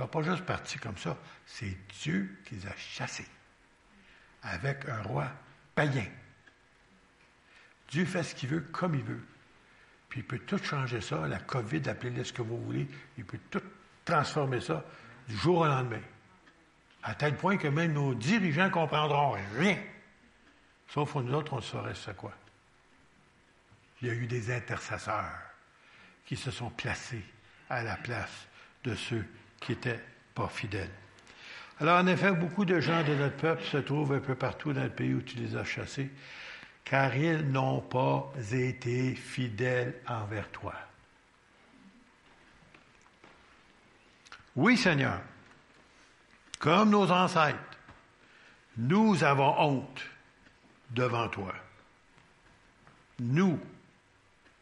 [0.01, 3.29] ne sont pas juste partis comme ça, c'est Dieu qui les a chassés
[4.43, 5.31] avec un roi
[5.75, 6.07] païen.
[7.95, 9.23] Dieu fait ce qu'il veut comme il veut.
[10.09, 13.39] Puis il peut tout changer ça, la COVID, appelez-le ce que vous voulez, il peut
[13.49, 13.63] tout
[14.05, 14.85] transformer ça
[15.29, 16.03] du jour au lendemain.
[17.05, 19.79] À tel point que même nos dirigeants ne comprendront rien.
[20.89, 22.33] Sauf nous autres, on saurait c'est quoi.
[24.03, 25.39] Il y a eu des intercesseurs
[26.27, 27.23] qui se sont placés
[27.71, 28.49] à la place
[28.83, 29.25] de ceux
[29.61, 30.03] qui n'étaient
[30.35, 30.91] pas fidèles.
[31.79, 34.83] Alors, en effet, beaucoup de gens de notre peuple se trouvent un peu partout dans
[34.83, 36.11] le pays où tu les as chassés.
[36.85, 40.75] Car ils n'ont pas été fidèles envers toi.
[44.57, 45.21] Oui, Seigneur,
[46.59, 47.59] comme nos ancêtres,
[48.77, 50.03] nous avons honte
[50.91, 51.55] devant toi.
[53.19, 53.59] Nous,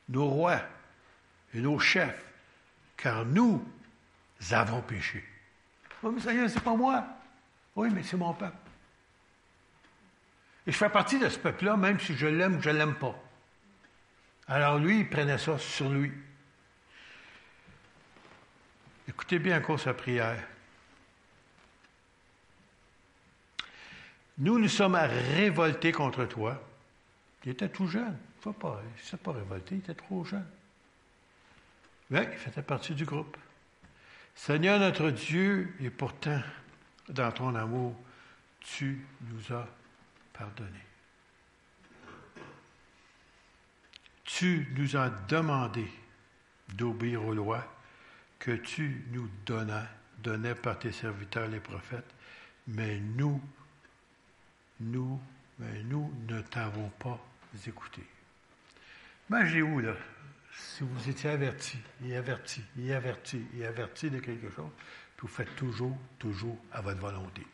[0.08, 0.60] nos rois
[1.54, 2.24] et nos chefs,
[2.96, 3.62] car nous
[4.50, 5.24] avons péché.
[6.02, 7.04] Oui, mais Seigneur, c'est pas moi.
[7.74, 8.61] Oui, mais c'est mon peuple.
[10.66, 12.94] Et je fais partie de ce peuple-là, même si je l'aime ou je ne l'aime
[12.94, 13.18] pas.
[14.46, 16.12] Alors lui, il prenait ça sur lui.
[19.08, 20.42] Écoutez bien encore sa prière.
[24.38, 26.62] Nous nous sommes révoltés contre toi.
[27.44, 28.16] Il était tout jeune.
[28.44, 30.46] Il ne s'est pas révolté, il était trop jeune.
[32.10, 33.36] Mais il faisait partie du groupe.
[34.34, 36.40] Seigneur notre Dieu, et pourtant,
[37.08, 37.94] dans ton amour,
[38.60, 39.68] tu nous as
[40.32, 40.80] pardonné.
[44.24, 45.86] Tu nous as demandé
[46.74, 47.64] d'obéir aux lois
[48.38, 49.84] que tu nous donnais,
[50.18, 52.14] donnais par tes serviteurs les prophètes,
[52.66, 53.40] mais nous,
[54.80, 55.20] nous,
[55.58, 57.20] mais nous ne t'avons pas
[57.66, 58.02] écouté.
[59.28, 59.94] Imaginez-vous, là,
[60.52, 64.70] si vous étiez averti, et averti, et averti, averti de quelque chose,
[65.22, 67.46] vous faites toujours, toujours à votre volonté.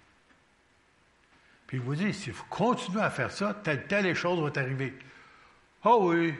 [1.68, 4.98] Puis il vous dit, si vous continuez à faire ça, telle, telle chose va arriver.
[5.84, 6.34] Ah oui,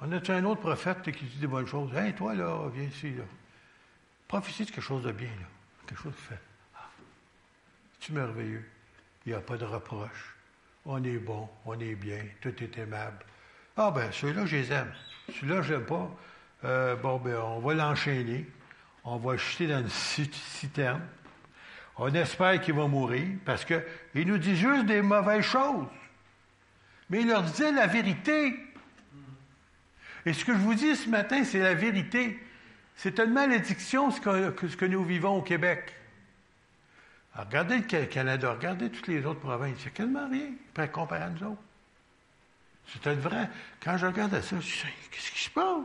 [0.00, 1.90] on a un autre prophète qui dit des bonnes choses?
[1.96, 3.24] Hé, toi, là, viens ici, là.
[4.28, 5.46] Prophétie de quelque chose de bien, là.
[5.86, 6.40] Quelque chose qui fait.
[6.76, 6.90] Ah,
[7.98, 8.64] c'est merveilleux?
[9.24, 10.36] Il n'y a pas de reproche.
[10.84, 13.24] On est bon, on est bien, tout est aimable.
[13.74, 14.92] Ah ben, celui-là, je les aime.
[15.28, 16.14] Celui-là, je n'aime pas.
[16.64, 18.46] Euh, bon, ben, on va l'enchaîner.
[19.02, 21.02] On va jeter dans une citerne.
[21.98, 25.86] On espère qu'il va mourir parce qu'il nous dit juste des mauvaises choses.
[27.08, 28.56] Mais il leur disait la vérité.
[30.26, 32.38] Et ce que je vous dis ce matin, c'est la vérité.
[32.96, 35.94] C'est une malédiction ce que, nous vivons au Québec.
[37.34, 39.86] regardez le Canada, regardez toutes les autres provinces.
[39.86, 41.62] A quasiment rien comparé à nous autres.
[43.02, 43.48] C'est vrai.
[43.82, 45.84] Quand je regarde ça, je dis, qu'est-ce qui se passe?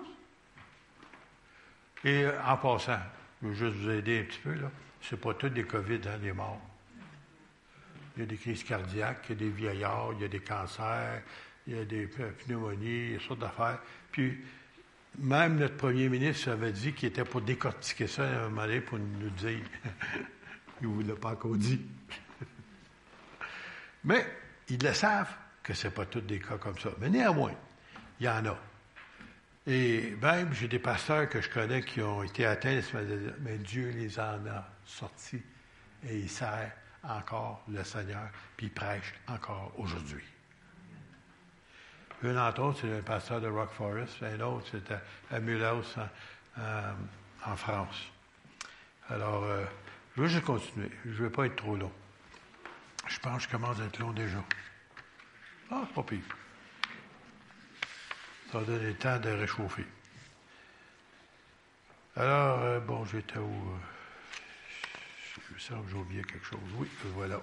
[2.03, 2.99] Et euh, en passant,
[3.41, 4.69] je veux juste vous aider un petit peu, là.
[5.01, 6.61] C'est pas tout des COVID, hein, des morts.
[8.15, 10.39] Il y a des crises cardiaques, il y a des vieillards, il y a des
[10.41, 11.21] cancers,
[11.67, 13.79] il y a des pneumonies, il y a sortes d'affaires.
[14.11, 14.37] Puis,
[15.17, 18.81] même notre premier ministre avait dit qu'il était pour décortiquer ça à un moment donné
[18.81, 19.59] pour nous dire.
[20.81, 21.81] il ne vous l'a pas encore dit.
[24.03, 24.25] Mais
[24.69, 25.33] ils le savent
[25.63, 26.89] que ce n'est pas tous des cas comme ça.
[26.99, 27.53] Mais néanmoins,
[28.19, 28.57] il y en a.
[29.71, 32.81] Et même, j'ai des pasteurs que je connais qui ont été atteints,
[33.39, 35.41] mais Dieu les en a sortis
[36.05, 40.25] et il sert encore le Seigneur, puis il prêche encore aujourd'hui.
[42.21, 44.93] Un d'entre autres, c'est un pasteur de Rock Forest, un autre, c'est
[45.33, 45.95] à, Mulhouse,
[46.57, 48.11] en, France.
[49.07, 49.63] Alors, euh,
[50.17, 50.91] je vais juste continuer.
[51.05, 51.91] Je ne vais pas être trop long.
[53.07, 54.43] Je pense que je commence à être long déjà.
[55.71, 56.40] Ah, pas pire.
[58.51, 59.85] Ça va donner le temps de réchauffer.
[62.17, 63.45] Alors, euh, bon, j'étais où?
[63.45, 63.77] Euh,
[65.55, 66.59] je sens que j'ai oublié quelque chose.
[66.75, 67.39] Oui, voilà.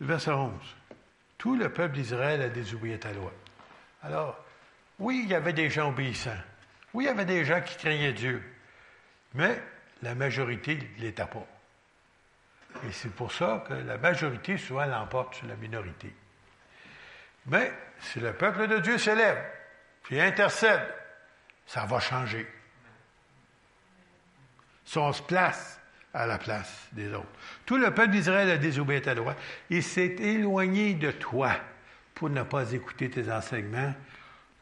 [0.00, 0.52] Verset 11.
[1.36, 3.30] Tout le peuple d'Israël a désobéi à ta loi.
[4.02, 4.42] Alors,
[4.98, 6.30] oui, il y avait des gens obéissants.
[6.94, 8.42] Oui, il y avait des gens qui craignaient Dieu.
[9.34, 9.62] Mais
[10.02, 11.46] la majorité ne l'était pas.
[12.86, 16.14] Et c'est pour ça que la majorité, souvent, l'emporte sur la minorité.
[17.46, 17.70] Mais
[18.00, 19.59] si le peuple de Dieu s'élève,
[20.02, 20.82] puis intercède,
[21.66, 22.46] ça va changer.
[24.84, 25.80] Si on se place
[26.12, 27.28] à la place des autres.
[27.64, 29.36] Tout le peuple d'Israël a désobéi ta loi.
[29.68, 31.52] Il s'est éloigné de toi
[32.14, 33.94] pour ne pas écouter tes enseignements.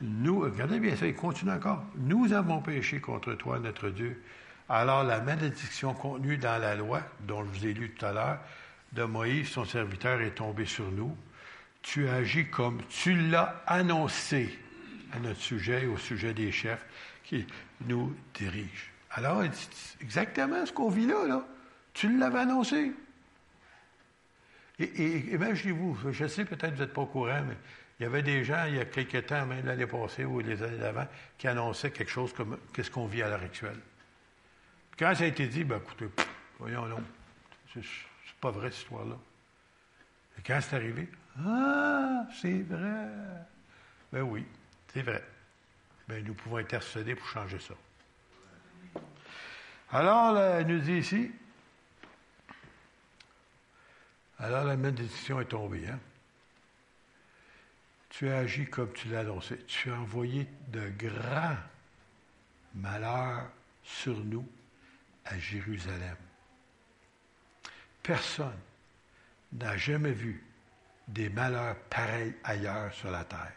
[0.03, 1.83] Nous, regardez bien ça, il continue encore.
[1.97, 4.23] Nous avons péché contre toi, notre Dieu.
[4.69, 8.39] Alors la malédiction contenue dans la loi, dont je vous ai lu tout à l'heure,
[8.93, 11.17] de Moïse, son serviteur, est tombée sur nous
[11.83, 14.59] tu agis comme tu l'as annoncé
[15.13, 16.85] à notre sujet, au sujet des chefs
[17.25, 17.47] qui
[17.87, 18.91] nous dirigent.
[19.11, 19.43] Alors,
[20.01, 21.45] exactement ce qu'on vit là, là.
[21.95, 22.93] Tu l'avais annoncé.
[24.79, 27.57] Et, imaginez-vous, je sais peut-être que vous n'êtes pas au courant, mais
[27.99, 30.63] il y avait des gens, il y a quelques temps, même l'année passée ou les
[30.63, 31.07] années d'avant,
[31.37, 33.81] qui annonçaient quelque chose comme qu'est-ce qu'on vit à l'heure actuelle.
[34.97, 36.09] Quand ça a été dit, ben écoutez,
[36.59, 37.03] voyons, non,
[37.75, 37.83] c'est
[38.41, 39.17] pas vrai cette histoire-là.
[40.39, 41.09] Et quand c'est arrivé,
[41.45, 43.09] ah, c'est vrai.
[44.13, 44.47] Ben oui,
[44.93, 45.23] c'est vrai.
[46.09, 47.75] Ben, nous pouvons intercéder pour changer ça.
[49.91, 51.31] Alors, elle nous dit ici,
[54.39, 55.89] alors la malédiction est tombée.
[55.89, 55.99] Hein?
[58.19, 59.59] tu as agi comme tu l'as annoncé.
[59.69, 61.57] Tu as envoyé de grands
[62.75, 63.49] malheurs
[63.85, 64.45] sur nous
[65.25, 66.17] à Jérusalem.
[68.03, 68.59] Personne
[69.53, 70.45] n'a jamais vu
[71.07, 73.53] des malheurs pareils ailleurs sur la terre.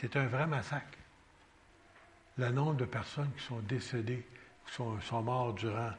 [0.00, 0.96] C'est un vrai massacre.
[2.36, 4.24] Le nombre de personnes qui sont décédées,
[4.64, 5.90] qui sont, morts durant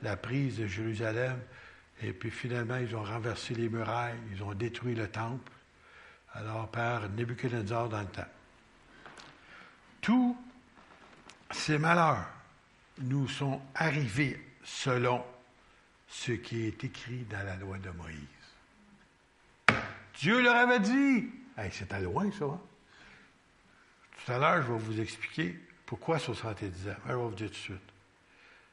[0.00, 1.40] la prise de Jérusalem,
[2.00, 5.50] et puis finalement, ils ont renversé les murailles, ils ont détruit le temple,
[6.34, 8.30] alors par Nebuchadnezzar dans le temps.
[10.02, 10.36] Tous
[11.50, 12.30] ces malheurs
[13.00, 15.24] nous sont arrivés selon
[16.06, 18.18] ce qui est écrit dans la loi de Moïse.
[20.14, 21.28] Dieu leur avait dit.
[21.56, 22.44] Hey, C'était loin, ça.
[22.44, 22.60] Hein?
[24.28, 26.94] Tout à l'heure, je vais vous expliquer pourquoi 70 ans.
[27.06, 27.92] Je vais vous dire tout de suite.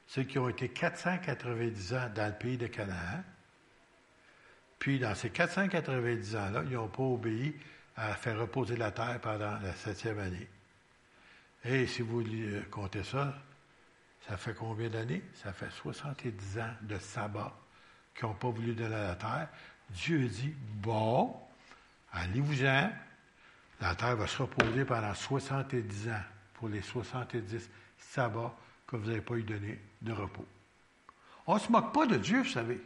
[0.06, 3.24] Ceux qui ont été 490 ans dans le pays de Canaan,
[4.80, 7.56] puis dans ces 490 ans-là, ils n'ont pas obéi
[7.95, 10.49] à faire reposer la terre pendant la septième année.
[11.64, 12.22] Et si vous
[12.70, 13.34] comptez ça,
[14.28, 15.24] ça fait combien d'années?
[15.36, 17.56] Ça fait 70 ans de sabbat
[18.14, 19.47] qui n'ont pas voulu donner la terre.
[19.89, 21.34] Dieu dit, bon,
[22.12, 22.91] allez-vous-en.
[23.82, 26.23] La terre va se reposer pendant 70 ans
[26.53, 28.55] pour les 70 sabbats
[28.88, 30.45] que vous n'avez pas eu donné de repos.
[31.47, 32.82] On ne se moque pas de Dieu, vous savez.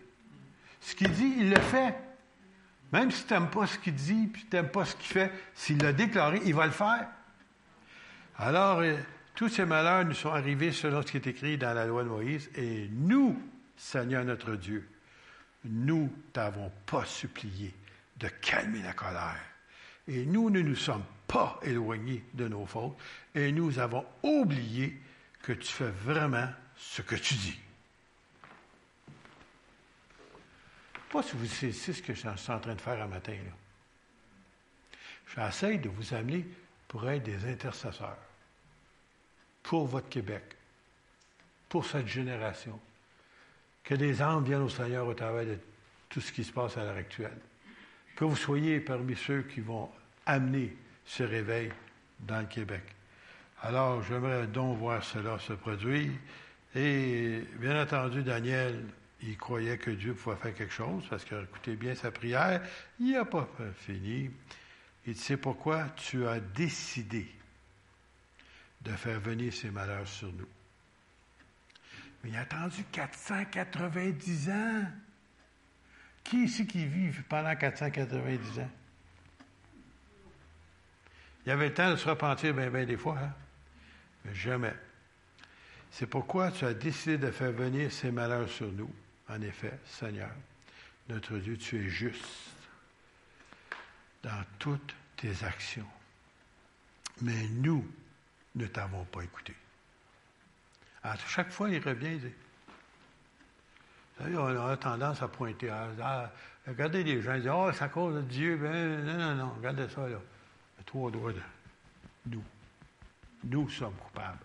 [0.82, 1.96] Ce qu'il dit, il le fait.
[2.92, 5.32] Même si tu n'aimes pas ce qu'il dit, puis tu n'aimes pas ce qu'il fait,
[5.54, 7.08] s'il l'a déclaré, il va le faire.
[8.38, 8.98] Alors, euh,
[9.36, 12.10] tous ces malheurs nous sont arrivés selon ce qui est écrit dans la loi de
[12.10, 13.40] Moïse, et nous,
[13.78, 14.90] Seigneur notre Dieu,
[15.66, 17.74] nous t'avons pas supplié
[18.18, 19.40] de calmer la colère.
[20.10, 22.98] Et nous ne nous sommes pas éloignés de nos fautes,
[23.36, 25.00] et nous avons oublié
[25.44, 27.60] que tu fais vraiment ce que tu dis.
[31.12, 33.38] Pas si vous c'est ce que je suis en train de faire un matin.
[35.36, 36.46] J'essaie de vous amener
[36.88, 38.18] pour être des intercesseurs
[39.64, 40.44] pour votre Québec,
[41.68, 42.80] pour cette génération.
[43.84, 45.60] Que des âmes viennent au Seigneur au travers de
[46.10, 47.38] tout ce qui se passe à l'heure actuelle.
[48.16, 49.92] Que vous soyez parmi ceux qui vont
[50.30, 50.76] amener
[51.06, 51.72] ce réveil
[52.20, 52.84] dans le Québec.
[53.62, 56.12] Alors, j'aimerais donc voir cela se produire.
[56.76, 58.86] Et bien entendu, Daniel,
[59.22, 62.62] il croyait que Dieu pouvait faire quelque chose, parce que, écoutez bien sa prière,
[63.00, 64.30] il n'a pas fini.
[65.06, 67.28] Il dit, c'est pourquoi tu as décidé
[68.82, 70.48] de faire venir ces malheurs sur nous.
[72.24, 74.84] Mais il a attendu 490 ans.
[76.24, 78.70] Qui ici qui vit pendant 490 ans?
[81.50, 83.34] Il y avait le temps de se repentir bien, bien des fois, hein?
[84.24, 84.76] mais jamais.
[85.90, 88.94] C'est pourquoi tu as décidé de faire venir ces malheurs sur nous.
[89.28, 90.30] En effet, Seigneur,
[91.08, 92.24] notre Dieu, tu es juste
[94.22, 95.88] dans toutes tes actions.
[97.24, 97.84] Mais nous,
[98.54, 99.56] ne t'avons pas écouté.
[101.02, 102.34] À chaque fois, il revient, il dit,
[104.38, 105.72] on a tendance à pointer.
[105.72, 106.32] À,
[106.68, 108.56] regardez les gens, ils disent, oh, c'est à cause de Dieu.
[108.56, 110.20] Ben, non, non, non, regardez ça, là.
[110.90, 111.42] Trois doigts de
[112.26, 112.44] nous.
[113.44, 114.44] Nous sommes coupables.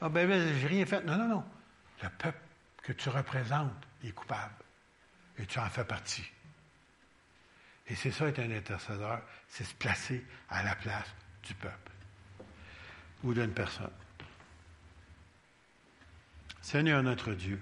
[0.00, 1.02] Ah, ben, ben j'ai rien fait.
[1.02, 1.44] Non, non, non.
[2.04, 2.38] Le peuple
[2.84, 4.54] que tu représentes est coupable.
[5.38, 6.24] Et tu en fais partie.
[7.88, 11.08] Et c'est ça être un intercesseur, c'est se placer à la place
[11.42, 11.90] du peuple
[13.24, 13.90] ou d'une personne.
[16.62, 17.60] Seigneur notre Dieu,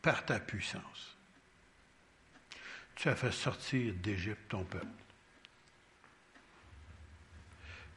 [0.00, 1.14] par ta puissance,
[2.94, 5.03] tu as fait sortir d'Égypte ton peuple.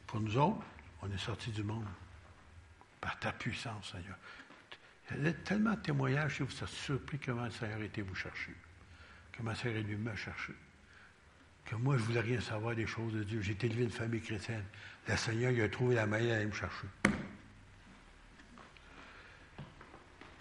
[0.08, 0.64] Pour nous autres,
[1.02, 1.86] on est sortis du monde
[3.00, 4.16] par ta puissance, Seigneur.
[5.16, 8.16] Il y a tellement de témoignages que vous êtes surpris comment le Seigneur été vous
[8.16, 8.52] chercher,
[9.36, 10.54] comment le Seigneur est venu me chercher
[11.68, 13.42] que moi, je ne voulais rien savoir des choses de Dieu.
[13.42, 14.64] J'ai été élevé une famille chrétienne.
[15.06, 16.86] Le Seigneur, il a trouvé la manière d'aller me chercher.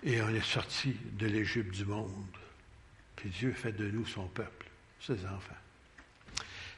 [0.03, 2.37] Et on est sorti de l'Égypte du monde.
[3.17, 4.67] Puis Dieu fait de nous son peuple,
[5.01, 5.66] ses enfants.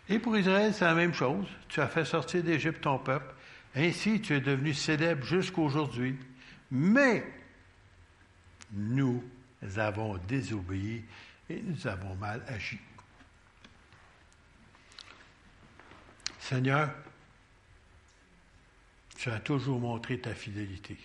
[0.10, 1.46] Et pour Israël, c'est la même chose.
[1.68, 3.34] Tu as fait sortir d'Égypte ton peuple.
[3.76, 6.18] Ainsi, tu es devenu célèbre jusqu'à aujourd'hui.
[6.72, 7.24] Mais
[8.72, 9.24] nous
[9.78, 11.06] avons désobéi
[11.50, 12.80] et nous avons mal agi.
[16.40, 16.90] Seigneur,
[19.16, 20.98] tu as toujours montré ta fidélité.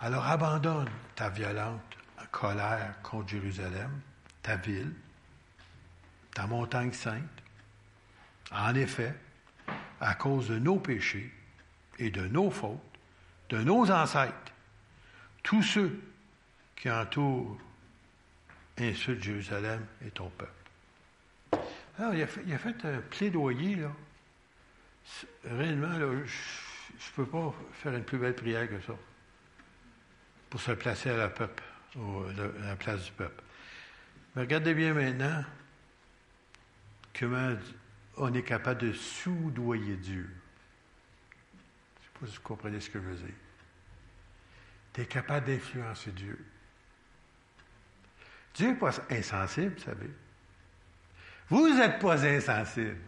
[0.00, 1.96] Alors abandonne ta violente
[2.30, 4.00] colère contre Jérusalem,
[4.42, 4.94] ta ville,
[6.38, 7.42] ta montagne sainte.
[8.52, 9.12] En effet,
[10.00, 11.32] à cause de nos péchés
[11.98, 12.78] et de nos fautes,
[13.48, 14.52] de nos ancêtres,
[15.42, 16.00] tous ceux
[16.76, 17.58] qui entourent
[18.78, 20.52] insultent Jérusalem et ton peuple.
[21.98, 23.90] Alors, il a fait, un plaidoyer, là.
[25.44, 28.94] Réellement, là, je ne peux pas faire une plus belle prière que ça.
[30.50, 31.64] Pour se placer à la peuple,
[31.96, 33.42] à la place du peuple.
[34.36, 35.42] Mais regardez bien maintenant
[37.18, 37.56] comment
[38.16, 40.28] on est capable de soudoyer Dieu.
[42.00, 43.34] Je ne sais pas si vous comprenez ce que je veux dire.
[44.92, 46.44] Tu es capable d'influencer Dieu.
[48.54, 50.10] Dieu n'est pas insensible, vous savez.
[51.48, 52.98] Vous n'êtes pas insensible.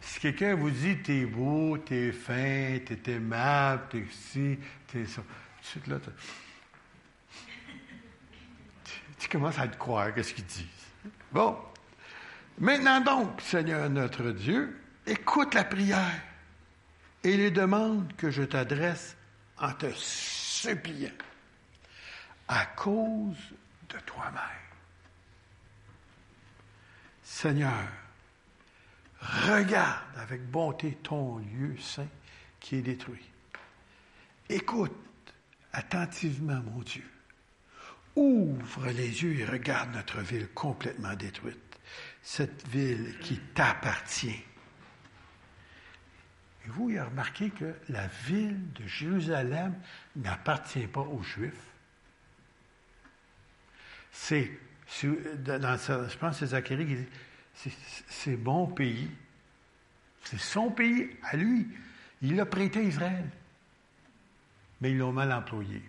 [0.00, 5.22] Si quelqu'un vous dit t'es beau, t'es fin, t'es aimable, t'es ci, t'es ça,
[5.62, 5.96] suite là,
[8.84, 10.68] tu, tu commences à te croire, qu'est-ce qu'il dit.
[11.32, 11.56] Bon.
[12.58, 16.22] Maintenant donc, Seigneur notre Dieu, écoute la prière
[17.24, 19.16] et les demandes que je t'adresse
[19.58, 21.10] en te suppliant
[22.46, 23.36] à cause
[23.88, 24.42] de toi-même.
[27.22, 27.88] Seigneur,
[29.20, 32.06] regarde avec bonté ton lieu saint
[32.60, 33.30] qui est détruit.
[34.48, 34.92] Écoute
[35.72, 37.04] attentivement, mon Dieu.
[38.14, 41.73] Ouvre les yeux et regarde notre ville complètement détruite.
[42.26, 44.42] Cette ville qui t'appartient.
[46.64, 49.74] Et vous, il a remarqué que la ville de Jérusalem
[50.16, 51.52] n'appartient pas aux Juifs.
[54.10, 54.50] C'est,
[55.02, 55.76] dans,
[56.08, 57.76] je pense Zacharie qui dit,
[58.08, 59.10] c'est mon pays.
[60.22, 61.68] C'est son pays à lui.
[62.22, 63.28] Il l'a prêté à Israël.
[64.80, 65.82] Mais ils l'ont mal employé.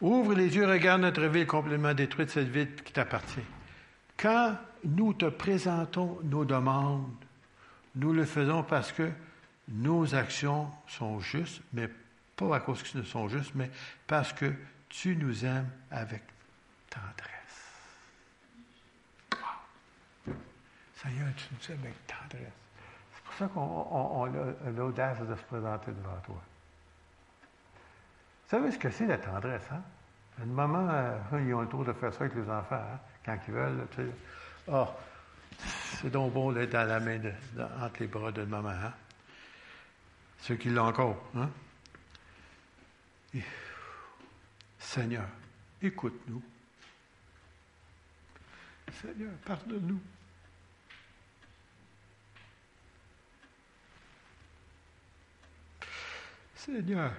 [0.00, 3.40] Ouvre les yeux, regarde notre ville complètement détruite, cette ville qui t'appartient.
[4.16, 7.12] Quand nous te présentons nos demandes,
[7.94, 9.10] nous le faisons parce que
[9.68, 11.88] nos actions sont justes, mais
[12.36, 13.70] pas à cause qu'elles sont justes, mais
[14.06, 14.52] parce que
[14.88, 16.22] tu nous aimes avec
[16.90, 17.72] tendresse.
[19.32, 20.34] Wow.
[20.96, 22.52] Seigneur, tu nous aimes avec tendresse.
[23.14, 24.24] C'est pour ça qu'on on- on
[24.66, 26.42] a l'audace de se présenter devant toi.
[28.44, 29.82] Vous savez ce que c'est la tendresse, hein?
[30.38, 32.98] À un moment, euh, ils ont le tour de faire ça avec les enfants, hein,
[33.24, 33.86] quand ils veulent.
[33.94, 34.02] tu.
[34.70, 34.88] Ah,
[36.00, 37.20] c'est donc bon d'être dans la main,
[37.80, 38.94] entre les bras de maman, hein?
[40.40, 41.50] Ceux qui l'ont encore, hein?
[44.78, 45.28] Seigneur,
[45.80, 46.42] écoute-nous.
[49.00, 50.00] Seigneur, pardonne-nous.
[56.54, 57.12] Seigneur,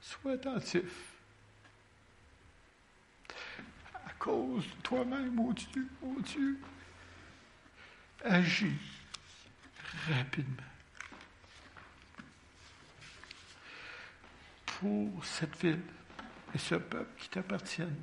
[0.00, 1.14] sois attentif.
[3.94, 6.58] À cause toi-même, mon Dieu, mon Dieu,
[8.24, 8.80] agis
[10.08, 10.62] rapidement
[14.64, 15.82] pour cette ville
[16.54, 18.02] et ce peuple qui t'appartiennent.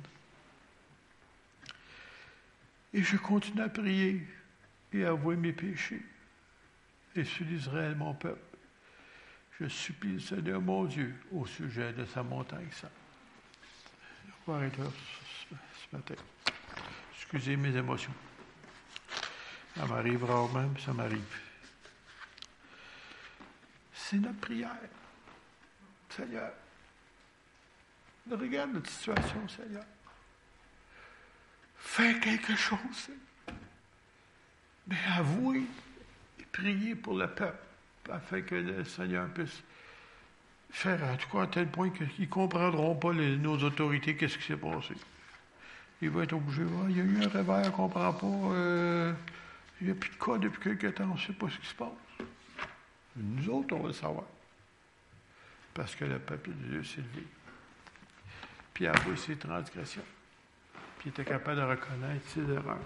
[2.94, 4.24] Et je continue à prier
[4.92, 6.02] et à avouer mes péchés
[7.16, 8.58] et ceux d'Israël, mon peuple.
[9.58, 13.01] Je supplie le Seigneur mon Dieu au sujet de sa montagne sainte.
[14.46, 16.14] Va arrêter ce, ce matin.
[17.14, 18.12] Excusez mes émotions.
[19.76, 21.40] Ça m'arrive rarement, mais ça m'arrive.
[23.94, 24.76] C'est notre prière.
[26.10, 26.52] Seigneur,
[28.30, 29.84] regarde notre situation, Seigneur.
[31.78, 33.20] Fais quelque chose, Seigneur.
[34.88, 35.64] Mais avouez
[36.38, 37.64] et priez pour le peuple
[38.10, 39.62] afin que le Seigneur puisse
[40.72, 44.44] faire en tout cas à tel point qu'ils ne comprendront pas nos autorités qu'est-ce qui
[44.44, 44.94] s'est passé.
[46.00, 46.62] Ils vont être obligés.
[46.88, 48.26] Il y a eu un réveil, on ne comprend pas.
[48.26, 49.12] euh,
[49.80, 51.66] il n'y a plus de cas depuis quelque temps, on ne sait pas ce qui
[51.66, 51.88] se passe.
[53.16, 54.24] Nous autres, on va le savoir.
[55.74, 57.26] Parce que le peuple de Dieu s'est levé.
[58.72, 60.04] Puis a avoué ses transgressions.
[60.98, 62.78] Puis il était capable de reconnaître ses erreurs.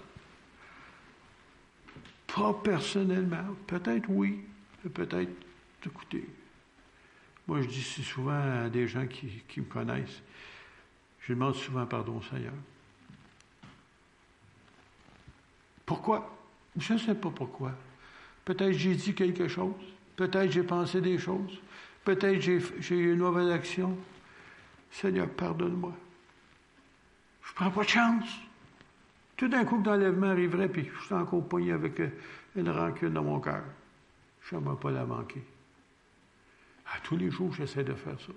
[2.27, 3.55] Pas personnellement.
[3.65, 4.43] Peut-être oui,
[4.93, 5.31] peut-être,
[5.85, 6.27] écoutez.
[7.47, 10.21] Moi, je dis souvent à des gens qui, me connaissent,
[11.21, 12.53] je demande souvent pardon au Seigneur.
[15.85, 16.37] Pourquoi?
[16.77, 17.71] Je ne sais pas pourquoi.
[18.43, 19.73] Peut-être j'ai dit quelque chose.
[20.17, 21.59] Peut-être j'ai pensé des choses.
[22.03, 23.97] Peut-être j'ai, eu une mauvaise action.
[24.91, 25.93] Seigneur, pardonne-moi.
[27.43, 28.29] Je ne prends pas de chance.
[29.37, 32.01] Tout d'un coup, l'enlèvement arriverait, puis je suis encore poigné avec
[32.55, 33.63] une rancune dans mon cœur.
[34.41, 35.43] Je n'aimerais pas la manquer.
[37.07, 38.33] Tous les jours, j'essaie de faire ça.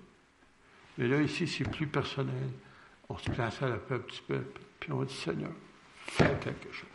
[0.97, 2.49] Mais là, ici, c'est plus personnel.
[3.09, 5.51] On se place à la peuple du peuple, puis on dit Seigneur,
[6.05, 6.87] fais quelque chose.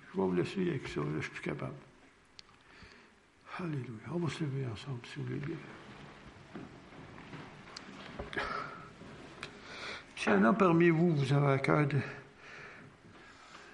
[0.00, 1.74] Je vais vous laisser avec ça, là, je suis plus capable.
[3.58, 4.08] Alléluia.
[4.10, 5.56] On va se lever ensemble, si vous voulez bien.
[10.16, 11.98] S'il y en a parmi vous, vous avez à cœur de,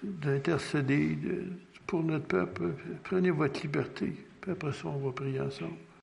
[0.03, 1.17] d'intercéder
[1.87, 2.73] pour notre peuple.
[3.05, 4.13] Prenez votre liberté.
[4.41, 5.77] Puis après ça, on va prier ensemble.